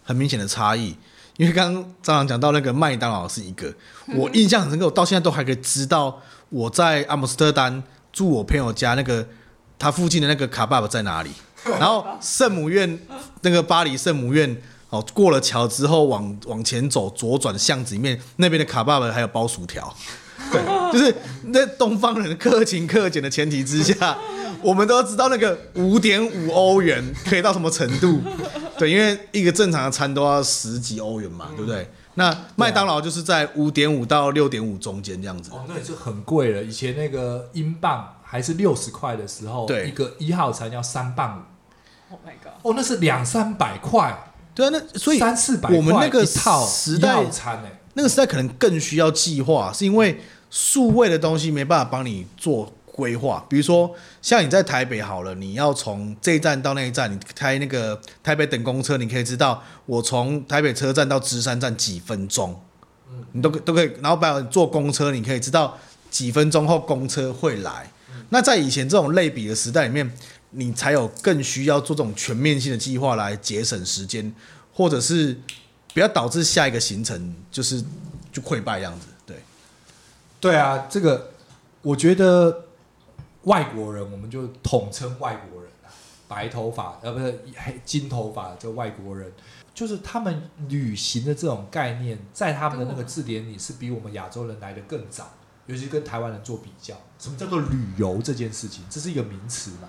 [0.04, 0.96] 很明显的差异。
[1.38, 3.74] 因为刚刚张朗讲到那个麦当劳是一个，
[4.16, 7.82] 我印象很深刻，我到现在都还可以知道我在阿姆斯特丹
[8.12, 9.28] 住我朋友家那个
[9.78, 11.32] 他附近的那个卡爸爸在哪里。
[11.80, 13.00] 然后圣母院
[13.42, 14.62] 那个巴黎圣母院。
[14.90, 19.92] 哦，过了桥之后往往前走，左转巷子里面那边的卡爸爸还有包薯条，
[20.52, 21.16] 对，就是
[21.54, 24.18] 在东方人克勤克俭的前提之下，
[24.62, 28.22] 我们都知道那个五点五欧元可以到什么程度，
[28.78, 31.90] 对，因为一个正常的餐都要十几欧元嘛，对不对？
[32.16, 36.64] 那麦当劳就是在五点五到六点五中间这样子，哦，那也是很贵了。
[36.64, 41.44] 以前那个英镑还是六十块的时候，对，一个一号餐要三磅
[42.12, 44.32] 五，Oh my god，哦，那是两三百块。
[44.54, 47.60] 对啊，那所以三四百块我们那个套时代餐
[47.96, 50.22] 那个时代可能更需要计划，是因为
[50.54, 53.44] 数位的东西没办法帮你做规划。
[53.50, 53.92] 比如说，
[54.22, 62.62] 像你在台北好了，你要从这一站到那一站，你开那个台北等公车，你可以知道我从台北车站到芝山站几分钟，
[63.32, 63.92] 你都都可以。
[64.00, 65.76] 然后，包括坐公车，你可以知道
[66.12, 67.90] 几分钟后公车会来。
[68.30, 70.14] 那在以前这种类比的时代里面，
[70.52, 74.32] 你才有更需要做这种全面性的计划来节省时间，
[74.72, 75.36] 或者是
[75.96, 77.84] 不要导致下一个行程就是
[78.32, 79.08] 就溃败这样子。
[80.44, 81.32] 对，啊，这个
[81.82, 82.66] 我觉得
[83.44, 85.88] 外国人我们就统称外国人啊，
[86.28, 89.32] 白头发呃不是黑金头发这外国人。
[89.74, 95.32] 就是他们旅行的这种概念，在他们的那个字典里是比我们亚洲人来的更早，
[95.66, 96.94] 尤其跟台湾人做比较。
[97.18, 98.84] 什么叫做旅游这件事情？
[98.90, 99.88] 这是一个名词嘛？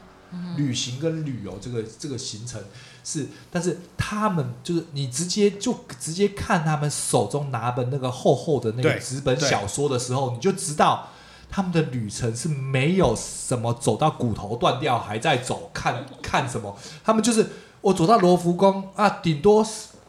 [0.56, 2.62] 旅行跟旅游这个这个行程
[3.04, 11.10] 是，但是他们就是你直接就直接看他们手中拿本那个厚厚的那个纸本小说的时候，你就知道
[11.48, 17.46] 他们的旅程是没有什么走到骨头断掉还在走，看看什么，他们就是。
[17.84, 19.62] 我走到罗浮宫啊，顶多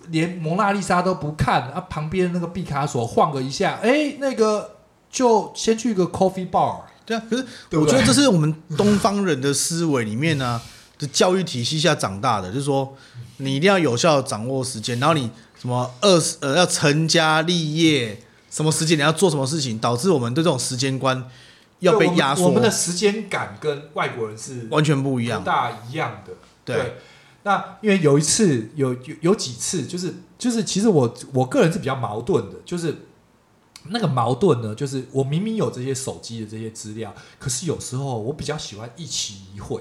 [0.07, 4.77] 连蒙娜丽莎都不看啊，旁边那个毕卡索晃个一下，哎，那个
[5.11, 6.83] 就先去一个 coffee bar。
[7.05, 10.61] 对啊，可是我觉得这是我们东方人的思维里面呢、啊，
[10.97, 12.95] 的教育体系下长大的，就是说
[13.37, 15.29] 你一定要有效掌握时间，然后你
[15.59, 21.29] 什么二十呃要成家立业，什么时间你要做什么事情，导致我们对这种时间观
[21.79, 22.45] 要被压缩。
[22.45, 26.33] 我们的时间感跟外国人是完全不一样，不大一样的。
[26.63, 26.75] 对。
[26.75, 26.93] 对
[27.47, 33.05] 那因为有一次有有有几次，就是就是其实我我个人是比较矛盾的，就是
[33.89, 39.79] 那个矛盾呢，就是我明明有这些手机的这些资料，可是有时候我比较喜欢一期一会。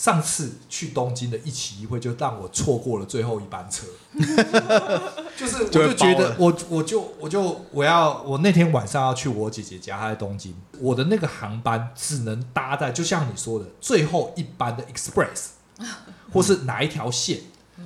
[0.00, 3.86] 上次去东京的一期一会，就让我错过了最后一班车，
[5.36, 15.48] 就是我就觉得我我就我就我要我那天晚上要去我姐姐家，她在东京，我的那个航班只能搭在就像你说的最后一班的 Express。
[16.32, 17.40] 或是哪一条线，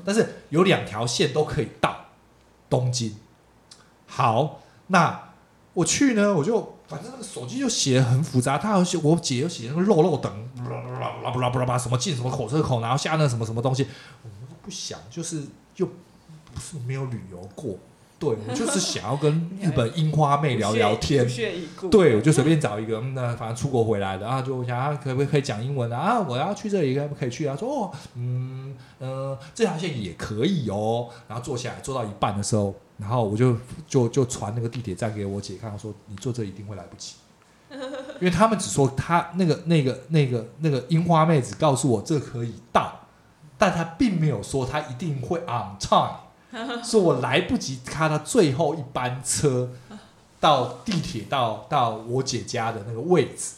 [0.05, 2.07] 但是有两条线都可以到
[2.69, 3.17] 东京。
[4.07, 5.34] 好，那
[5.75, 13.87] 我去呢，我就反正那个手机就写得很复杂，他有写我姐又写那个漏漏等，啦啦啦啦啦什么进什么火车口，然后下那什么什么东西，
[14.23, 15.43] 我们都不想，就是
[15.77, 17.77] 又不是没有旅游过。
[18.17, 21.27] 对，我就是想要跟日本樱花妹聊聊天。
[21.91, 25.99] 对，我就随便找一个， 那反正出国回来的啊，就想啊，可不可以讲英文啊？
[25.99, 27.57] 啊，我要去这里，可不可以去啊？
[27.57, 31.09] 说哦，嗯呃，这条线也可以哦。
[31.29, 37.15] 然后坐下来，坐到一半的时候，然后我就就就传那个地铁站给我姐看，说你坐这一定会来不及，
[37.71, 43.01] 因为他们只说他那个那个那个那个樱花妹子告诉我这可以到，
[43.59, 46.21] 但他并没有说他一定会 on time。
[46.85, 49.71] 说我来不及看他最后一班车
[50.39, 53.55] 到地铁到到我姐家的那个位置，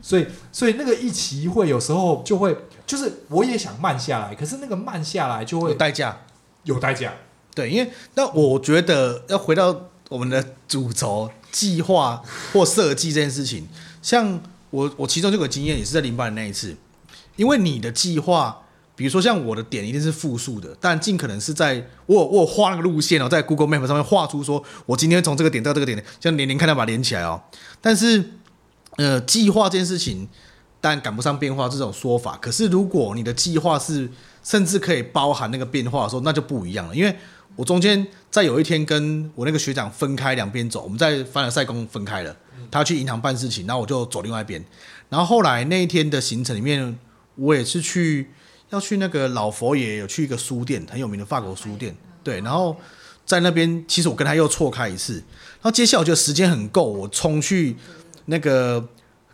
[0.00, 6.16] 所以所以那个一期一会有时候就会就是我也想慢下来，可是那个慢下来就会有代价，
[6.64, 7.12] 有代价。
[7.54, 12.22] 对，因为那我觉得要回到我们的主轴计划
[12.52, 13.66] 或设计这件事情，
[14.02, 14.40] 像
[14.70, 16.76] 我我其中这个经验也是在零八年那一次，
[17.36, 18.62] 因为你的计划。
[18.98, 27.40] 比如说像我的点一定是复数的，但尽可能是在我我画那个路线哦，在 Google Map 上面画出说，我今天从这个点到这个点，像连连看到把它连起来哦。
[27.80, 28.32] 但是，
[28.96, 30.28] 呃，计划这件事情
[30.80, 32.36] 当然赶不上变化这种说法。
[32.42, 34.10] 可是如果你的计划是
[34.42, 36.96] 甚至可以包含那个变化的时候，那就不一样了。
[36.96, 37.16] 因为
[37.58, 42.36] 我中间在有一天跟我那个学长分开两边走，我们在凡尔赛宫分开了，
[42.70, 44.64] 他去银行办事情，然后我就走另外一边。
[45.08, 46.96] 然后后来那一天的行程里面，
[47.34, 48.30] 我也是去。
[48.70, 52.76] 要去那个老佛爷，有去一个书店，很有名的法国书店，对，然后
[53.24, 57.74] 在那边，其实我跟他又错开一次，然后接下来我觉得时间很够，我冲去
[58.26, 58.86] 那个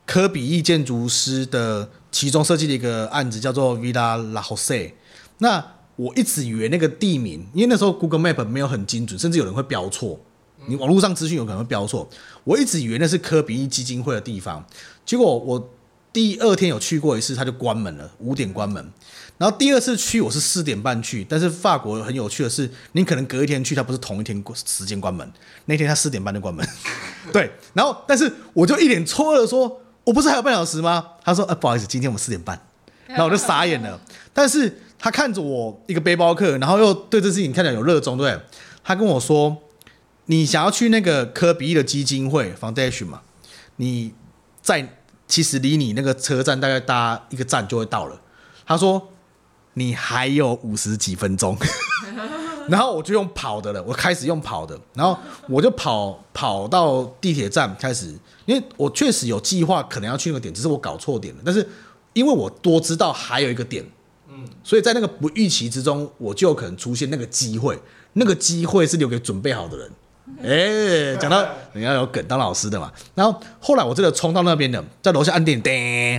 [0.06, 4.92] 科比意建筑师的其中设计的一个案子，叫做 Villa La Jose。
[5.38, 10.18] 那我一直以为那个地名，因为那时候 Google Map 没有很精准，甚至有人会标错，
[10.66, 12.08] 你网络上资讯有可能会标错，
[12.44, 14.64] 我一直以为那是科比意基金会的地方，
[15.06, 15.70] 结果我
[16.12, 18.92] 第二天有去过一次，他就关门了，五点关门。
[19.36, 25.28] 然后第二次去我是四点半去，但是法国很有趣的是，你可能隔一天去，它不是同一天时间关门，
[25.64, 26.64] 那天他四点半就关门。
[27.32, 31.04] 对，然后但是我就一脸错愕说，我不是还有半小时吗？
[31.24, 32.60] 他说，呃，不好意思，今天我们四点半。
[33.08, 34.00] 然后我就傻眼了。
[34.32, 34.72] 但是
[35.04, 38.40] 他看着我一个背包客，然后又对这事情看起来有热衷，对，
[38.82, 39.54] 他跟我说，
[40.24, 43.20] 你想要去那个科比意的基金会 Foundation 嘛？
[43.76, 44.14] 你
[44.62, 44.96] 在
[45.28, 48.18] 其实离你那个车站大概搭一个站就会到了。
[48.64, 49.10] 他说。
[49.76, 51.58] 你还有五十几分钟，
[52.70, 61.40] 然后我就用跑的了，我开始用跑的，然后我就跑跑到地铁站开始，因为我确实有计划可能要去那个点，只是我搞错点了。
[61.44, 61.68] 但是
[62.12, 63.84] 因为我多知道还有一个点，
[64.44, 67.78] 嗯，所以在那个不预期之中，我就有可能出现那个机会，
[68.14, 69.90] 那个机会是留给准备好的人，
[70.42, 70.48] 哎、
[71.12, 72.92] 欸，讲到你要有梗当老师的嘛。
[73.14, 76.12] 然后后来我真的冲到那边的，在楼下按电铃，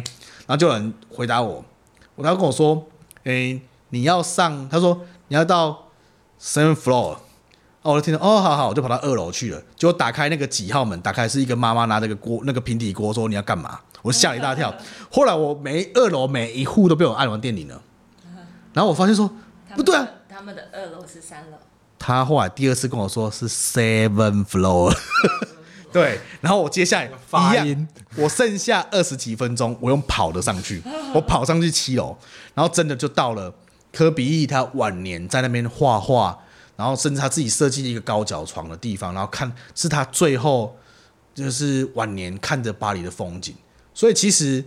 [0.46, 1.64] 然后就有人回答我，
[2.18, 2.88] 然后跟我说
[3.26, 5.90] ：“哎、欸，你要上？”他说：“你要到
[6.42, 7.18] seven floor。”
[7.82, 9.62] 哦，我就听到哦，好好，我就跑到二楼去了。
[9.76, 13.80] 结果打开那个几号门，打开是一个妈妈拿着个锅，那个平底锅，说你要干嘛？
[14.02, 14.74] 我吓了一大跳。
[15.12, 17.80] 后来我每二楼每一户都被我按完电铃了。
[18.76, 19.28] 然后我发现说
[19.76, 21.58] 不对啊，他们的二楼是三楼。
[21.98, 24.96] 他后来第二次跟我说是 seven floor。
[25.92, 30.84] 对，然后我接下来发音，我剩下二十几分钟，我用跑的上去，
[31.16, 32.16] 我跑上去七楼，
[32.54, 33.52] 然后真的就到了
[33.94, 36.38] 科比意他晚年在那边画画。
[36.78, 40.78] 然后甚至他自己设计了一个高脚床的地方，然后看是他最后
[41.34, 43.56] 就是晚年看着巴黎的风景。
[43.94, 44.62] 所以其实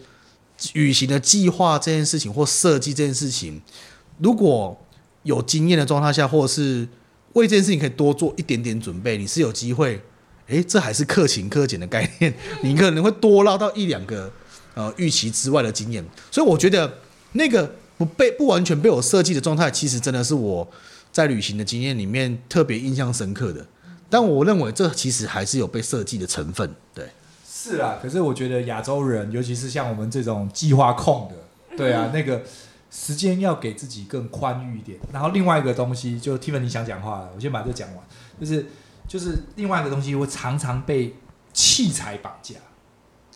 [0.72, 3.60] 旅行的计划这件事情或设计这件事情，
[4.18, 4.76] 如果
[5.22, 6.86] 有经验的状态下，或者是
[7.32, 10.00] 为这件事情可以多做一点点准备，你是有机会。
[10.46, 14.30] 诶，这还是克勤克俭的概念，你可能会多捞到一两个
[14.74, 16.04] 呃预期之外的经验。
[16.30, 16.90] 所以我觉得
[17.32, 20.66] 那个不被不完全被我设计的状态，其实真的是我。
[21.10, 23.66] 在旅行的经验里面，特别印象深刻的，
[24.10, 26.70] 但我认为这其实还是有被设计的成分。
[26.94, 27.08] 对，
[27.50, 27.98] 是啊。
[28.00, 32.42] 可是我觉得亚洲人，尤其是像我们这种计划控的，对啊， 那个
[32.90, 34.98] 时间要给自己更宽裕一点。
[35.12, 38.04] 然后另外一个东西，就 Tiffany 你想讲话了，我先把这讲完。
[38.40, 38.66] 就是
[39.06, 41.14] 就是另外一个东西，我常常被
[41.52, 42.56] 器材绑架。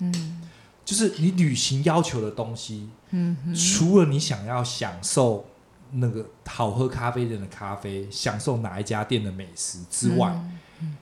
[0.01, 0.43] 嗯，
[0.85, 5.47] 就是你旅行要求的东西，嗯，除了你想要享受。
[5.95, 10.97] 那个好喝咖啡店的咖啡，享受哪一家店的美食之外，嗯嗯、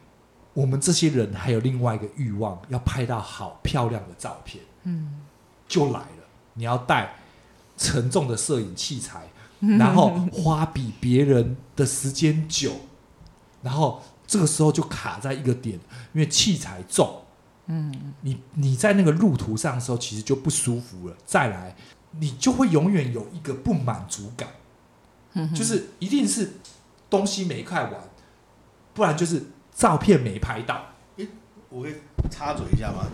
[0.52, 4.64] 我们这些人还有另外一个欲望，要拍到好漂亮的照片。
[4.82, 5.20] 嗯，
[5.68, 6.24] 就来了，
[6.54, 7.14] 你要带
[7.80, 9.30] 沉重的摄影器材，
[9.78, 12.72] 然后花比别人的时间久，
[13.62, 15.80] 然后这个时候就卡在一个点，
[16.12, 17.22] 因为器材重。
[17.66, 21.16] 嗯，你你在那个路途上的时候，其实就不舒服了。
[21.24, 21.74] 再来，
[22.18, 24.48] 你就会永远有一个不满足感。
[25.54, 26.52] 就是一定是
[27.08, 28.00] 东西没看完，
[28.92, 29.42] 不然就是
[29.74, 30.84] 照片没拍到。
[31.68, 31.94] 我可以
[32.28, 33.06] 插嘴一下吗？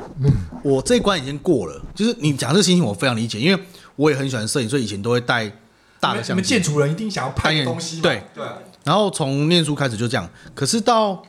[0.62, 1.84] 我这一关已经过了。
[1.94, 3.62] 就是你讲这个心情，我非常理解，因为
[3.96, 5.50] 我也很喜欢摄影，所以以前都会带
[5.98, 6.32] 大的相机。
[6.32, 8.44] 你们建筑人一定想要拍东西，对对。
[8.84, 11.22] 然后从念书开始就这样，可是到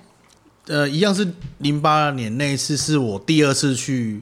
[0.67, 4.21] 呃一样是零八年那一次，是我第二次去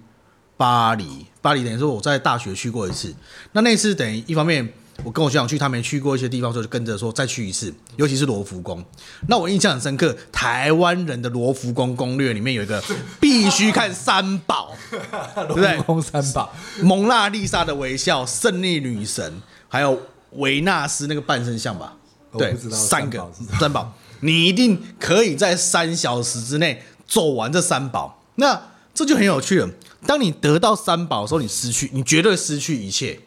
[0.55, 1.25] 巴黎。
[1.41, 3.13] 巴黎等于说我在大学去过一次，
[3.51, 4.73] 那那次等于一方面。
[5.03, 8.83] 我跟我学长去，他没去过一些地方，所以就跟着说再去一次，尤其是罗浮宫。
[9.27, 12.83] 那我印象很深刻，台湾人的罗浮宫攻略里面有一个
[13.19, 15.77] 必须看三宝， 对不对？
[15.83, 21.95] 宫三宝：蒙娜丽莎的微笑、胜利女神，还有维纳斯那个半身像吧？
[22.37, 28.23] 对，三个三宝，你一定可以在三小时之内走完这三宝。
[28.35, 28.61] 那
[28.93, 29.69] 这就很有趣了。
[30.07, 33.19] 当你得到三宝的时候，你失去，你绝对失去一切。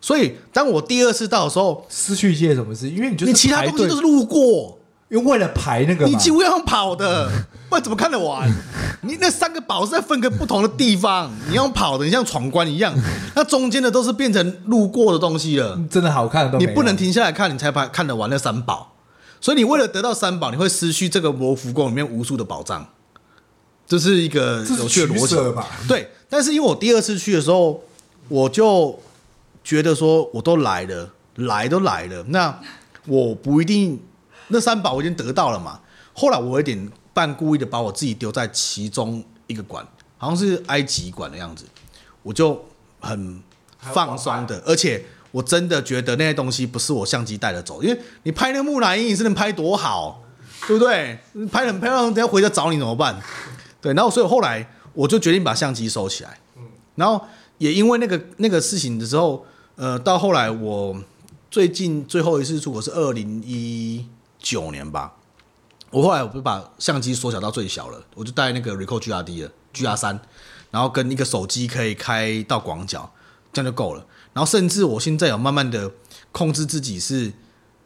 [0.00, 2.88] 所以，当我第二次到的时候，失去一些什么事？
[2.88, 4.78] 因为你就是你其他东西都是路过，
[5.08, 7.28] 因为为了排那个，你几乎要跑的，
[7.68, 8.48] 不然怎么看得完？
[9.02, 12.94] 你那三个宝是在分个不同的地方，你要跑的，你像闯关一样，
[13.34, 15.76] 那中间的都是变成路过的东西了。
[15.90, 18.94] 真的好看的，你不能停下来看，你才看看得完那三宝。
[19.40, 22.86] 所以你为了得到三宝，你会失去这个罗浮宫里面无数的宝藏。
[23.86, 25.66] 这是一个有趣的逻辑吧？
[25.88, 26.08] 对。
[26.28, 27.82] 但是因为我第二次去的时候，
[28.28, 28.96] 我就。
[29.68, 32.58] 觉得说我都来了，来都来了，那
[33.04, 34.00] 我不一定
[34.46, 35.78] 那三宝我已经得到了嘛。
[36.14, 41.66] 后来我有点半故意的把我自己丢在其中一个馆，好像是埃及馆的样子，
[42.22, 42.64] 我就
[42.98, 43.42] 很
[43.78, 50.22] 放松的，而且我真的觉得那些东西不是我相机带着走，因为你拍那个木乃伊，你是能拍多好，
[50.66, 51.18] 对不对？
[51.52, 53.20] 拍得很漂亮，等下回家找你怎么办？
[53.82, 56.38] 对，然后所以后来我就决定把相机收起来，
[56.94, 57.22] 然后
[57.58, 59.44] 也因为那个那个事情的时候。
[59.78, 61.00] 呃，到后来我
[61.52, 64.04] 最近最后一次出国是二零一
[64.40, 65.14] 九年吧。
[65.90, 70.20] 我后来我不是把相机缩小到最小了，我就带那个 Ricoh GRD 了，GR 三，
[70.72, 73.08] 然后跟一个手机可以开到广角，
[73.52, 74.04] 这样就够了。
[74.32, 75.92] 然后甚至我现在有慢慢的
[76.32, 77.32] 控制自己，是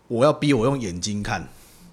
[0.08, 1.46] 我要逼我用眼睛看，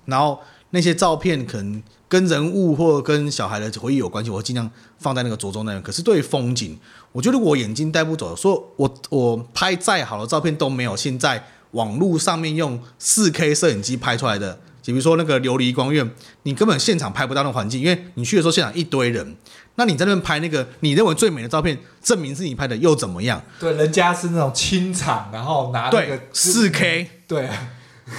[0.06, 0.40] 然后
[0.70, 5.82] 那些照片可能跟人物或跟小孩的回忆有关系，我会尽量放在那个着重那边。
[5.82, 6.78] 可是对于风景。
[7.12, 14.60] 我觉得我眼睛带不走，说我我拍再好的照片都没有现在网络上面用四 K 摄影机拍出来的。
[14.86, 16.10] 比如说那个琉璃光院，
[16.44, 19.36] 你根本现场拍不到那环境，因为你去的时候现场一堆人，
[19.76, 23.40] 那你在那边拍那个你认为最美的照片，证明是你拍的又怎么样？
[23.60, 27.48] 对，人家是那种清场，然后拿那个四 K，对，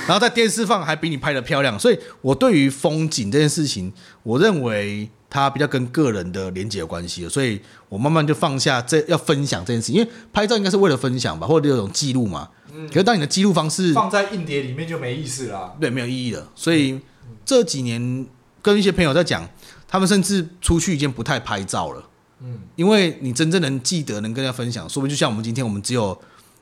[0.07, 12.49] 然后在电视放还比你拍的漂亮，所以我对于风景这件事情，我认为它比较跟个人的连接有关系，所以我慢慢就放下这要分享这件事情，因为拍照应该是为了分享吧，或者有种记录嘛。
[12.75, 12.87] 嗯。
[12.89, 16.49] 可是当你的记录方式放在硬碟里面就没意思了，对，没有意义了。
[16.55, 17.01] 所以
[17.45, 18.27] 这几年
[18.63, 19.49] 跟一些朋友在讲，
[19.89, 22.03] 他们甚至出去已经不太拍照了。
[22.43, 26.21] 嗯，因为你真正能记得，能跟大家分享，说不定就像我们今天，我们只有。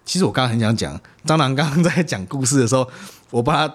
[0.09, 2.89] 其实我刚刚很想讲，张楠刚刚在讲故事的时候，
[3.31, 3.73] 我帮他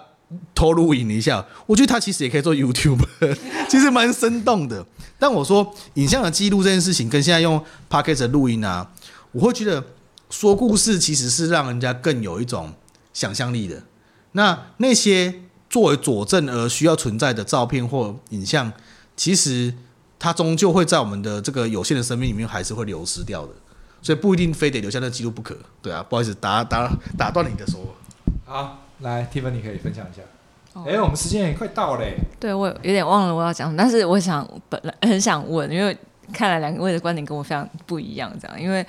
[0.55, 1.45] 偷录影一下。
[1.67, 3.05] 我觉得他其实也可以做 YouTube，
[3.69, 4.83] 其实蛮生动的。
[5.19, 8.89] 但我说影像的记录这件事情，跟现在用 Pocket 录音啊，
[9.31, 9.85] 我会觉得
[10.31, 12.73] 说故事其实是让人家更有一种
[13.13, 13.83] 想象力的。
[14.31, 15.35] 那那些
[15.69, 18.73] 作为佐证而需要存在的照片或影像，
[19.15, 19.71] 其实
[20.17, 23.53] 它终究会在我们的这个有限的生命里面，还是会流失掉的。
[24.03, 27.79] 所以不一定非得留下那个记录不可，对啊，不好意思打打打断你的说。
[28.43, 30.21] 好，来，Tiffany 你可以分享一下。
[30.85, 32.05] 哎、欸，我们时间也快到了。
[32.37, 35.97] 对，我有点忘了我要讲，但是我想本来很想问，因为
[36.33, 38.85] 看来两位的观点跟我非常不一样，这样，因为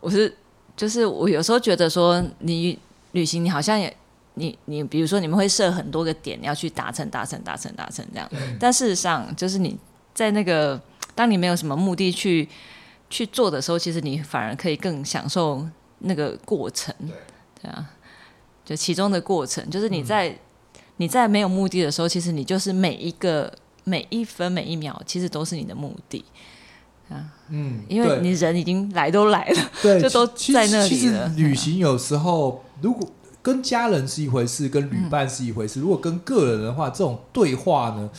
[0.00, 0.34] 我是
[0.76, 2.76] 就是我有时候觉得说你
[3.12, 3.96] 旅行，你好像也
[4.34, 9.78] 你你比如说你们会设很多个点，你要去达成达成达成达成这样，嗯、但事实上就是你
[10.12, 10.80] 在那个
[11.14, 12.48] 当你没有什么目的去。
[13.12, 16.94] 去做的时候，其实你反而可以更享受那个过程，
[17.60, 17.70] 对。
[17.70, 17.90] 啊，
[18.64, 20.38] 就其中的过程，就是你在、嗯、
[20.96, 23.52] 你在没有目的的时候，其实你就是每一个
[23.84, 26.24] 每一分每一秒，其实都是你的目的。
[27.10, 30.88] 啊，嗯，因为你人已经来都来了， 对，就都在那里了。
[30.88, 33.06] 其实旅行有时候，如果
[33.42, 38.10] 跟家人是一回事，跟旅伴是一回事，嗯、如果跟个人的话，这种对话呢？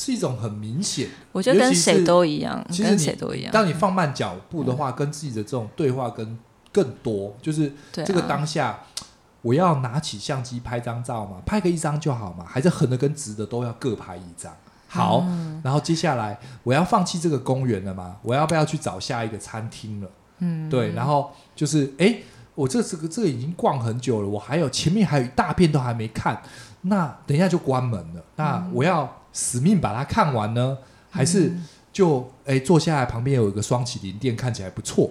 [0.00, 3.52] 是一种很明显，我觉得跟谁都一样，其实跟谁都一样。
[3.52, 6.38] 当你放慢脚步的话，嗯、跟自己的这种对话跟
[6.72, 8.80] 更多，就是这个当下，啊、
[9.42, 14.50] 我要拿起相机拍张照嘛，拍个一张就好嘛，还是横的跟直的都要各拍一张。
[14.88, 18.16] 好，嗯、然后接下来我要放弃这个公园了吗？
[18.22, 20.08] 我要不要去找下一个餐厅了？
[20.38, 22.16] 嗯，对，然后就是，哎，
[22.54, 26.40] 我这这个这个已经逛很久了，我还有前面还有一大片都还没看，
[26.80, 28.24] 那等一下就关门了。
[28.36, 29.19] 那我要。
[29.30, 30.76] 嗯死命把它看完呢，
[31.08, 31.52] 还是
[31.92, 35.08] 就哎、欸、坐下来旁边有一个双麒麟店，看起来不错。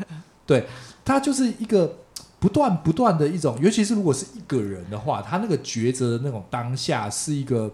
[0.44, 0.66] 对，
[1.02, 2.00] 它就是一个
[2.38, 7.72] 不断不断的一种，尤其是如果是一个人的话，他那个抉择的那种当下是一个，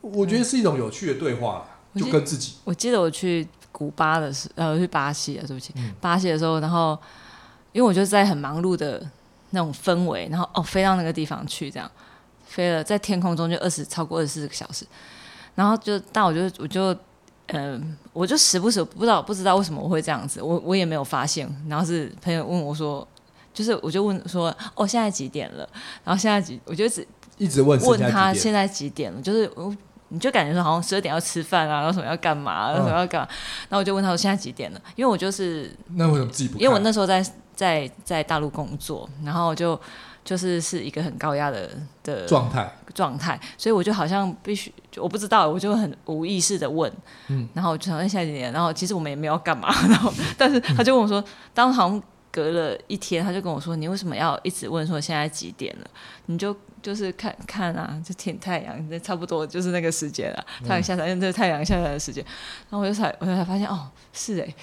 [0.00, 2.70] 我觉得是一种有趣的对话，嗯、就跟自己我。
[2.70, 6.96] 我记得我去古巴的时候，呃，去巴西啊，对不起，嗯、巴西的时候，然后
[7.72, 9.04] 因为我就在很忙碌的
[9.50, 11.90] 那种氛围，然后哦飞到那个地方去这样。
[12.54, 14.86] 飞了，在天空中就二十超过二十四个小时，
[15.56, 16.94] 然后就，但我就我就，
[17.48, 17.82] 嗯、呃，
[18.12, 21.52] 我就时不时不知道不知道为什么我会这样子，我我也没有发现。
[21.68, 23.06] 然后是朋友问我说，
[23.52, 25.68] 就是我就问说，哦，现在几点了？
[26.04, 27.04] 然后现在几，我就只
[27.38, 29.76] 一直问问他现在几点了，就是我
[30.10, 33.26] 你就感觉说好像十二点要吃饭啊，然后什么要干嘛，然后什么要干嘛。
[33.28, 33.34] 嗯、
[33.70, 34.80] 然后我就问他说现在几点了？
[34.94, 36.56] 因为我就是那为什么自己不？
[36.60, 37.20] 因为我那时候在
[37.56, 39.76] 在在大陆工作，然后就。
[40.24, 41.70] 就是是一个很高压的
[42.02, 42.72] 的状态。
[42.94, 46.90] 状态，所以我就好像必须，我不知道，我就很无意识的问，
[47.26, 51.22] 嗯，然后我就想问下几点，然后其实我们也没有干嘛， 然后但是他就问我说，
[51.52, 55.86] 当好像隔了一天，他就跟我说，你为什么要一直问说现在几点了？
[56.26, 56.56] 你就。
[56.84, 60.44] 就是看看啊，就舔太阳，那差不多就是那个时间了。
[60.68, 62.22] 太阳下山，这是太阳下山的时间。
[62.68, 64.54] 然后我就才，我就才发现，哦，是 哎，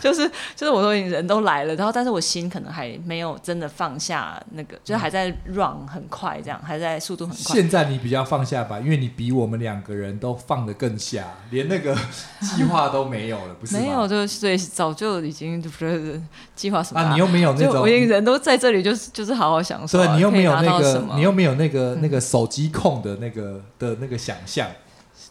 [0.00, 0.26] 就是
[0.56, 7.54] 就是我说人都来了，然后但是我心可能还没有真的放下那个，就是还在 run 很快这样，还在速度很快。
[7.54, 11.94] 现在你比较放下吧，因为你比我们两个人都放得更下，连那个
[12.40, 13.76] 计划都没有了，不是？
[13.76, 16.18] 没有，就所以早就已经不是
[16.54, 17.12] 计划什么啊？
[17.12, 19.98] 你又没有那种，我已经人都在这里，就是就是好好享受。
[19.98, 21.33] 对，你又没有那个，你又。
[21.34, 24.70] 没有那个那个手机控的那个的那个想象，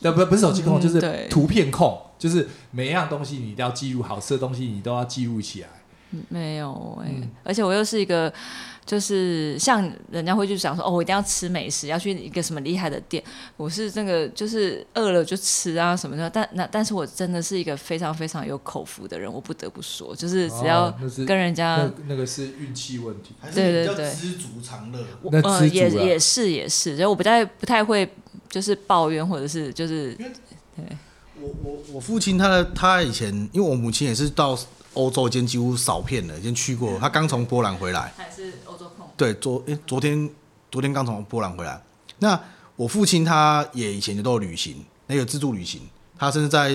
[0.01, 0.25] 对不？
[0.25, 5.69] 不是手机控，就是图片控，就是每一样东西你都要记录，好吃的东西你都要记录起来。
[6.29, 7.11] 没有哎，
[7.43, 8.31] 而且我又是一个。
[8.85, 13.23] 就是像人家会去想说，哦，我一定要吃美食，要去一个什么厉害的店。
[13.55, 16.29] 我是那个，就是饿了就吃啊什么的。
[16.29, 20.91] 但那但是我真的是一个非常非常有口福的人，我不得不说，就是只要
[21.25, 24.99] 跟人家，哦、那，那个是运气问题，对对对，知足常乐。
[25.31, 28.07] 那知足、呃、也也是也是，所以我不太不太会
[28.49, 30.85] 就是抱怨或者是就是，对。
[31.39, 34.57] 我我我父亲他的他以前，因为我母亲也是到。
[34.93, 36.97] 欧洲已经几乎扫遍了，已经去过。
[36.99, 39.09] 他刚从波兰回来，还是欧洲控？
[39.17, 40.29] 对，昨诶，昨天
[40.71, 41.81] 昨天刚从波兰回来。
[42.19, 42.39] 那
[42.75, 45.81] 我父亲他也以前就都有旅行，那有自助旅行，
[46.17, 46.71] 他甚至在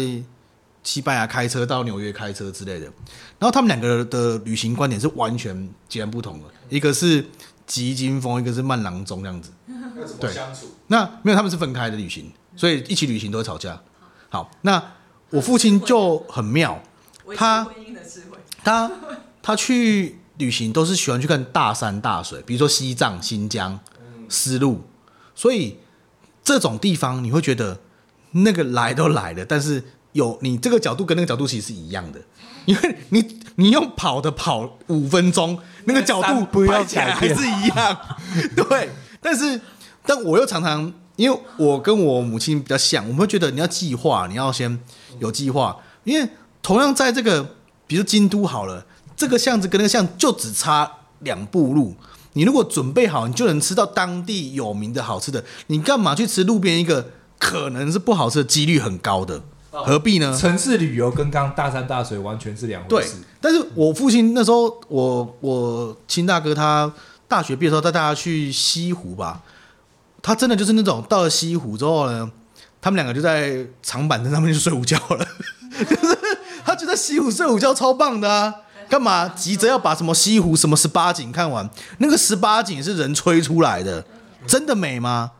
[0.82, 2.86] 西班牙开车到纽约开车之类的。
[3.38, 7.24] 然后他们两个的旅行观点是完全截然不同的，一个是
[7.66, 9.50] 吉金风，一个是慢郎中这样子。
[10.20, 10.66] 对相处？
[10.86, 13.80] 那没有，他们是分开的旅行，所以一起旅行都会吵架。
[14.28, 14.82] 好，那
[15.30, 16.80] 我父亲就很妙，
[17.36, 17.66] 他
[18.68, 18.90] 他
[19.42, 23.78] 他去旅行都是喜欢去看大山大水，比如说西藏、新疆、
[24.28, 24.82] 丝路，
[25.34, 25.78] 所以
[26.44, 27.80] 这种地方你会觉得
[28.32, 32.20] 那个来都来了，但是有你这个角度跟那个角度其实是一样的，
[32.66, 37.98] 因为你你用跑的跑五分钟，那个角度 不要拍起来还是一样，
[38.54, 38.90] 对，
[39.20, 39.60] 但是。
[40.06, 44.80] 但我又常常，因为我跟我母亲比较像，我们会觉得你要计划，你要先
[45.18, 45.76] 有计划。
[46.04, 46.26] 因为
[46.62, 47.56] 同样在这个，
[47.89, 48.86] 比如京都好了，
[49.16, 50.89] 这个巷子跟那个巷就只差
[51.20, 51.97] 两步路。
[52.34, 55.45] 你如果准备好，你就能吃到当地有名的好吃的。
[55.66, 59.43] 你干嘛去吃路边一个可能是不好吃的几率很高的？
[59.70, 60.36] 何必呢？
[60.39, 63.14] 城市旅游跟刚刚大山大水完全是两回事。
[63.14, 66.93] 对，但是我父亲那时候，我我亲大哥他
[67.26, 69.43] 大学毕业的时候带大家去西湖吧。
[70.22, 72.30] 他真的就是那种到了西湖之后呢，
[72.80, 75.26] 他们两个就在长板凳上面就睡午觉了，
[75.89, 76.18] 就 是
[76.68, 78.54] 他觉得西湖睡午觉超棒的啊！
[78.90, 81.66] 干嘛急着要把什么西湖什么十八景看完？
[81.96, 84.04] 那个十八景是人吹出来的，
[84.46, 85.32] 真的美吗？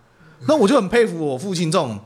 [0.46, 2.00] 那我就很佩服我父亲这种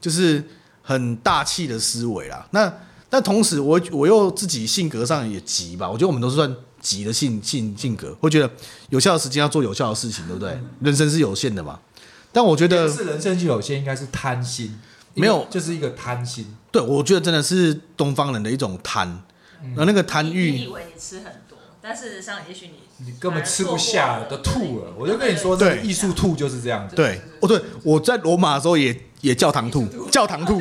[0.00, 0.42] 就是
[0.82, 2.44] 很大气的思维啦。
[2.50, 2.72] 那
[3.08, 8.50] 但同时我我又自己性格上也急吧，我觉得我们都是算急的性性性格，会觉得
[8.88, 10.60] 有效的时间要做有效的事情，对不对？
[10.80, 11.78] 人生是有限的嘛。
[12.32, 14.76] 但我觉得是人生就有限应该是贪心，
[15.14, 16.56] 没有就是一个贪心。
[16.74, 19.06] 对，我觉得真的是东方人的一种贪，
[19.62, 20.50] 嗯、而那个贪欲。
[20.50, 24.92] 你以为你吃很多，但事实上也许你你根本吃不下了，都吐了。
[24.98, 26.96] 我就跟你说，这艺术吐就是这样子。
[26.96, 30.60] 对，哦对，我在罗马的时候也也教堂吐，教堂吐，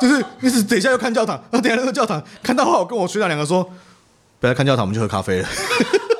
[0.00, 3.68] 就是你是等一下又看教堂，然后等一下那个教堂看到后，我跟我学长两个说，
[4.40, 5.48] 不要看教堂，我们去喝咖啡了。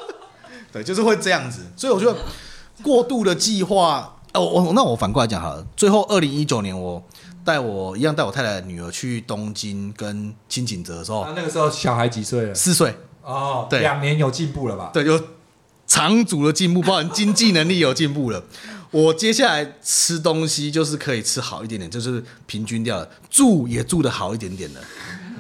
[0.71, 2.15] 对，就是会这样子，所以我觉得
[2.83, 4.11] 过度的计划。
[4.35, 5.65] 哦，我那我反过来讲好了。
[5.75, 7.03] 最后，二零一九年我
[7.45, 12.55] 带我一样带我太太的女儿去东京跟轻井泽的时候，啊，那个时候小孩几岁了？
[12.55, 12.95] 四岁。
[13.23, 14.91] 哦，对，两年有进步了吧？
[14.93, 15.19] 对，有
[15.87, 18.43] 长足的进步，包含经济能力有进步了。
[18.91, 24.81] 我接下来吃东西就是可以吃好一点点，就是平均掉了，住也住的好一点点的。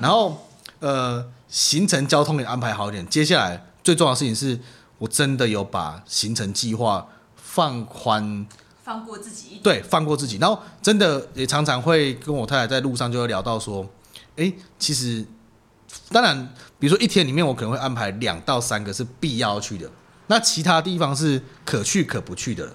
[0.00, 0.48] 然后
[0.80, 3.06] 呃，行程交通也安排好一点。
[3.06, 4.58] 接下来最重要的事情是
[4.98, 8.46] 我真的有把行程计划放宽。
[8.84, 10.36] 放过自己一点，对，放过自己。
[10.36, 13.84] 然后真的也常常会跟我太太在路上就会聊到说，
[14.36, 15.24] 哎，其实
[16.10, 16.36] 当然，
[16.78, 19.90] 比如说一天里面我可能会安排两到三个是必要去的，
[20.26, 22.70] 那其他地方是可去可不去的。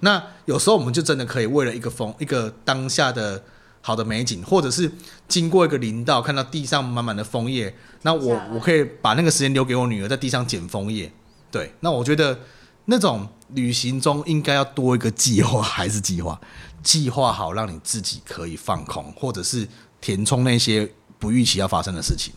[0.00, 3.40] 那有时候我们就真的可以为了一个风，一个当下的
[3.80, 4.90] 好的美景，或者是
[5.28, 11.12] 经过一个林道，看到地上满满的枫叶，那我我可以把那个时间留给我女儿在地上捡枫叶。
[11.52, 12.36] 对，那我觉得。
[12.84, 16.40] 那种旅行中应该要多一个计划，还是计划？
[16.82, 19.68] 计划好，让你自己可以放空，或者是
[20.00, 22.34] 填充那些不预期要发生的事情。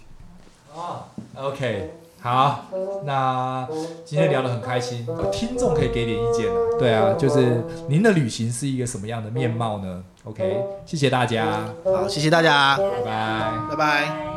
[0.76, 1.04] 哦
[1.36, 1.92] ，OK，
[2.22, 2.66] 好，
[3.06, 3.68] 那
[4.06, 6.58] 今天聊得很开心，听众可以给点意见啊。
[6.78, 14.35] 对啊，就是您的旅行是一个什么样的面貌呢？OK，谢谢大家，好，谢谢大家，拜拜，拜拜。